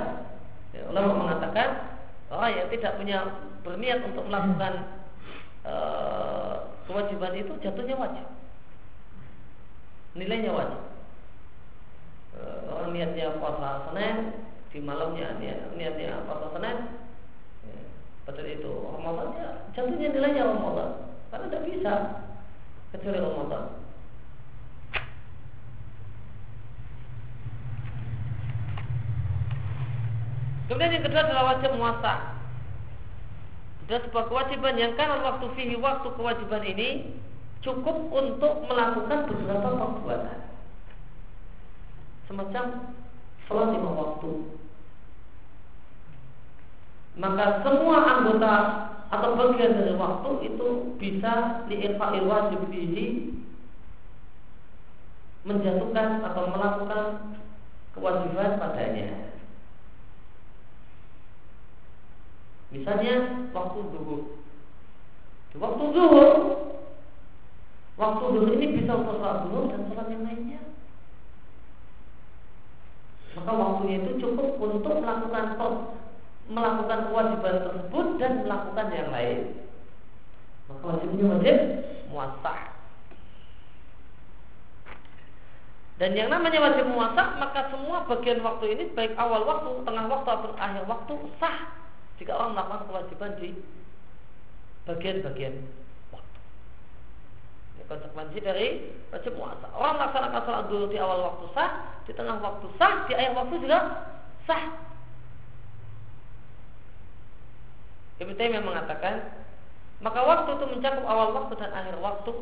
ya, 0.74 0.82
ulama 0.90 1.26
mengatakan 1.26 1.98
orang 2.30 2.54
yang 2.54 2.68
tidak 2.70 2.92
punya 2.98 3.18
berniat 3.66 4.00
untuk 4.06 4.24
melakukan 4.30 4.74
uh, 5.66 6.70
kewajiban 6.86 7.34
itu 7.34 7.54
jatuhnya 7.66 7.98
wajib, 7.98 8.26
nilainya 10.14 10.52
wajib. 10.54 10.82
Uh, 12.34 12.66
orang 12.74 12.98
niatnya 12.98 13.38
puasa 13.38 13.90
Senin 13.90 14.34
di 14.74 14.82
malamnya 14.82 15.38
niat, 15.38 15.78
niatnya 15.78 16.26
puasa 16.26 16.50
Senin, 16.58 16.78
ya, 17.66 17.78
betul 18.26 18.46
itu 18.50 18.74
Ramadan 18.90 19.38
ya 19.38 19.50
jatuhnya 19.78 20.10
nilainya 20.10 20.50
Ramadan 20.50 20.90
karena 21.30 21.46
tidak 21.50 21.66
bisa 21.70 21.94
kecuali 22.94 23.20
Ramadan. 23.22 23.64
Kemudian 30.70 30.96
yang 30.96 31.06
kedua 31.06 31.22
adalah 31.28 31.46
wajib 31.54 31.72
muasa. 31.78 32.14
Ada 33.84 34.10
sebuah 34.10 34.26
kewajiban 34.32 34.80
yang 34.80 34.98
kan 34.98 35.22
waktu 35.22 35.46
fihi 35.54 35.78
waktu 35.78 36.08
kewajiban 36.18 36.64
ini 36.66 37.20
cukup 37.64 38.12
untuk 38.12 38.68
melakukan 38.68 39.20
beberapa 39.32 39.70
perbuatan. 39.80 40.40
Semacam 42.28 42.66
sholat 43.48 43.68
lima 43.72 43.92
waktu. 43.96 44.32
Maka 47.14 47.64
semua 47.64 47.98
anggota 48.04 48.54
atau 49.14 49.38
bagian 49.38 49.78
dari 49.78 49.94
waktu 49.96 50.30
itu 50.50 50.98
bisa 50.98 51.64
diinfakil 51.70 52.26
wajib 52.26 52.66
fihi 52.74 53.38
menjatuhkan 55.44 56.24
atau 56.26 56.44
melakukan 56.50 57.04
kewajiban 57.94 58.58
padanya. 58.58 59.30
Misalnya 62.74 63.46
waktu 63.54 63.80
zuhur. 63.94 64.42
Di 65.54 65.62
waktu 65.62 65.84
zuhur, 65.94 66.30
waktu 68.00 68.24
zuhur 68.34 68.50
ini 68.58 68.82
bisa 68.82 68.92
untuk 68.98 69.22
sholat 69.22 69.46
zuhur 69.46 69.66
dan 69.70 69.82
sholat 69.90 70.08
yang 70.10 70.24
lainnya. 70.26 70.62
Maka 73.34 73.52
waktunya 73.54 73.96
itu 74.02 74.12
cukup 74.22 74.62
untuk 74.62 75.02
melakukan 75.02 75.58
melakukan 76.44 77.00
kewajiban 77.10 77.56
tersebut 77.66 78.06
dan 78.22 78.32
melakukan 78.46 78.88
yang 78.94 79.10
lain. 79.10 79.40
Maka 80.70 80.84
wajibnya 80.86 81.26
wajib 81.34 81.58
muasah. 82.14 82.62
Dan 86.02 86.18
yang 86.18 86.34
namanya 86.34 86.60
wajib 86.60 86.90
muasah 86.90 87.38
maka 87.38 87.70
semua 87.70 88.06
bagian 88.10 88.42
waktu 88.42 88.66
ini 88.74 88.84
baik 88.98 89.14
awal 89.16 89.46
waktu, 89.46 89.72
tengah 89.86 90.06
waktu 90.10 90.30
atau 90.30 90.52
akhir 90.58 90.84
waktu 90.90 91.14
sah 91.38 91.58
jika 92.18 92.34
orang 92.34 92.58
melakukan 92.58 92.86
kewajiban 92.90 93.32
di 93.38 93.50
bagian-bagian 94.84 95.54
konsekuensi 97.88 98.40
dari 98.40 98.68
wajib 99.12 99.36
puasa. 99.36 99.68
Orang 99.76 100.00
melaksanakan 100.00 100.42
sholat 100.44 100.66
dulu 100.72 100.86
di 100.90 100.98
awal 101.00 101.20
waktu 101.32 101.46
sah, 101.54 101.72
di 102.08 102.12
tengah 102.16 102.38
waktu 102.40 102.68
sah, 102.80 103.08
di 103.08 103.14
akhir 103.14 103.34
waktu 103.36 103.56
juga 103.60 103.80
sah. 104.48 104.64
Ibnu 108.22 108.34
Taimiyah 108.38 108.64
mengatakan, 108.64 109.16
maka 110.04 110.20
waktu 110.20 110.50
itu 110.60 110.66
mencakup 110.68 111.06
awal 111.08 111.30
waktu 111.32 111.54
dan 111.60 111.72
akhir 111.72 111.96
waktu 112.04 112.34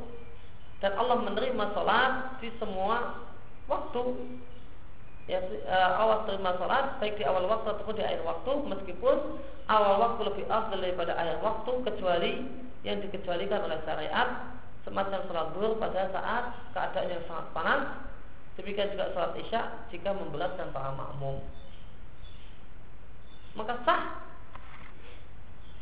dan 0.81 0.97
Allah 0.97 1.17
menerima 1.21 1.77
sholat 1.77 2.41
di 2.41 2.49
semua 2.57 3.21
waktu 3.69 4.01
ya 5.29 5.37
uh, 5.69 5.91
awal 6.01 6.25
terima 6.25 6.57
sholat 6.57 6.97
baik 6.97 7.21
di 7.21 7.23
awal 7.23 7.45
waktu 7.45 7.69
ataupun 7.69 7.93
di 7.93 8.03
akhir 8.03 8.25
waktu 8.25 8.51
meskipun 8.65 9.15
awal 9.69 10.01
waktu 10.01 10.21
lebih 10.25 10.45
afdal 10.49 10.81
daripada 10.81 11.13
akhir 11.13 11.37
waktu 11.45 11.71
kecuali 11.85 12.33
yang 12.81 12.97
dikecualikan 13.05 13.61
oleh 13.61 13.77
syariat 13.85 14.57
semacam 14.81 15.19
sholat 15.29 15.47
duhur 15.53 15.77
pada 15.77 16.09
saat 16.09 16.43
keadaan 16.73 17.13
yang 17.13 17.23
sangat 17.29 17.47
panas. 17.53 17.81
Demikian 18.57 18.91
juga 18.93 19.13
sholat 19.13 19.33
isya 19.39 19.61
jika 19.93 20.11
memberatkan 20.11 20.73
para 20.73 20.91
makmum. 20.93 21.39
Maka 23.55 23.79
sah 23.83 24.01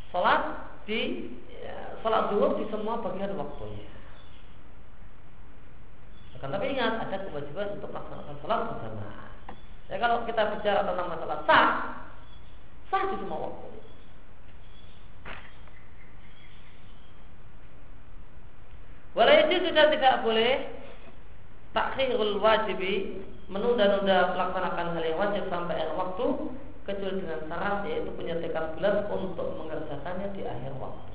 sholat 0.09 0.41
di 0.83 1.31
ya, 1.49 1.95
sholat 2.01 2.33
duhur 2.33 2.59
di 2.59 2.65
semua 2.67 2.99
bagian 2.99 3.37
waktunya. 3.39 3.87
Akan 6.39 6.55
tapi 6.55 6.71
ingat 6.71 7.03
ada 7.03 7.17
kewajiban 7.27 7.75
untuk 7.79 7.91
melaksanakan 7.91 8.35
sholat 8.39 8.59
berjamaah 8.71 9.29
Ya 9.89 9.97
kalau 9.97 10.21
kita 10.29 10.53
bicara 10.53 10.85
tentang 10.85 11.09
masalah 11.09 11.41
sah, 11.49 11.67
sah 12.93 13.03
di 13.09 13.15
semua 13.17 13.49
waktu. 13.49 13.78
Walau 19.17 19.49
sudah 19.49 19.85
tidak 19.89 20.15
boleh 20.21 20.69
takhirul 21.73 22.37
wajibi 22.41 23.25
menunda-nunda 23.49 24.37
melaksanakan 24.37 24.93
hal 24.93 25.03
yang 25.03 25.17
wajib 25.17 25.43
sampai 25.49 25.81
akhir 25.81 25.97
waktu 25.97 26.25
kecuali 26.85 27.21
dengan 27.21 27.41
syarat 27.49 27.85
yaitu 27.89 28.09
punya 28.13 28.37
tekad 28.41 28.77
bulat 28.77 29.05
untuk 29.09 29.47
mengerjakannya 29.57 30.27
di 30.37 30.41
akhir 30.45 30.73
waktu. 30.77 31.13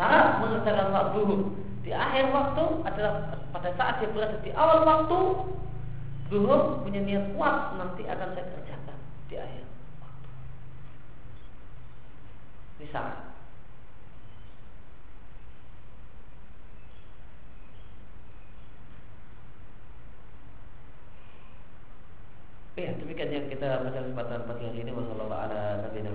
Syarat 0.00 0.28
mengerjakan 0.40 0.88
waktu 0.92 1.20
di 1.84 1.92
akhir 1.92 2.24
waktu 2.32 2.64
adalah 2.88 3.12
pada 3.52 3.70
saat 3.76 4.00
dia 4.00 4.12
berada 4.12 4.36
di 4.40 4.50
awal 4.56 4.80
waktu 4.84 5.20
Zuhur 6.26 6.82
punya 6.82 6.98
niat 7.06 7.38
kuat 7.38 7.78
nanti 7.78 8.02
akan 8.02 8.34
saya 8.34 8.50
kerjakan 8.50 8.98
di 9.30 9.38
akhir 9.38 9.62
waktu. 10.02 10.28
Salah. 12.90 13.35
Ya, 22.76 22.92
demikian 22.92 23.32
yang 23.32 23.48
kita 23.48 23.88
baca 23.88 23.88
kesempatan 24.04 24.44
pagi 24.44 24.68
hari 24.68 24.84
ini. 24.84 24.92
Wasallallahu 24.92 25.32
ala 25.32 25.80
nabiyina 25.80 26.12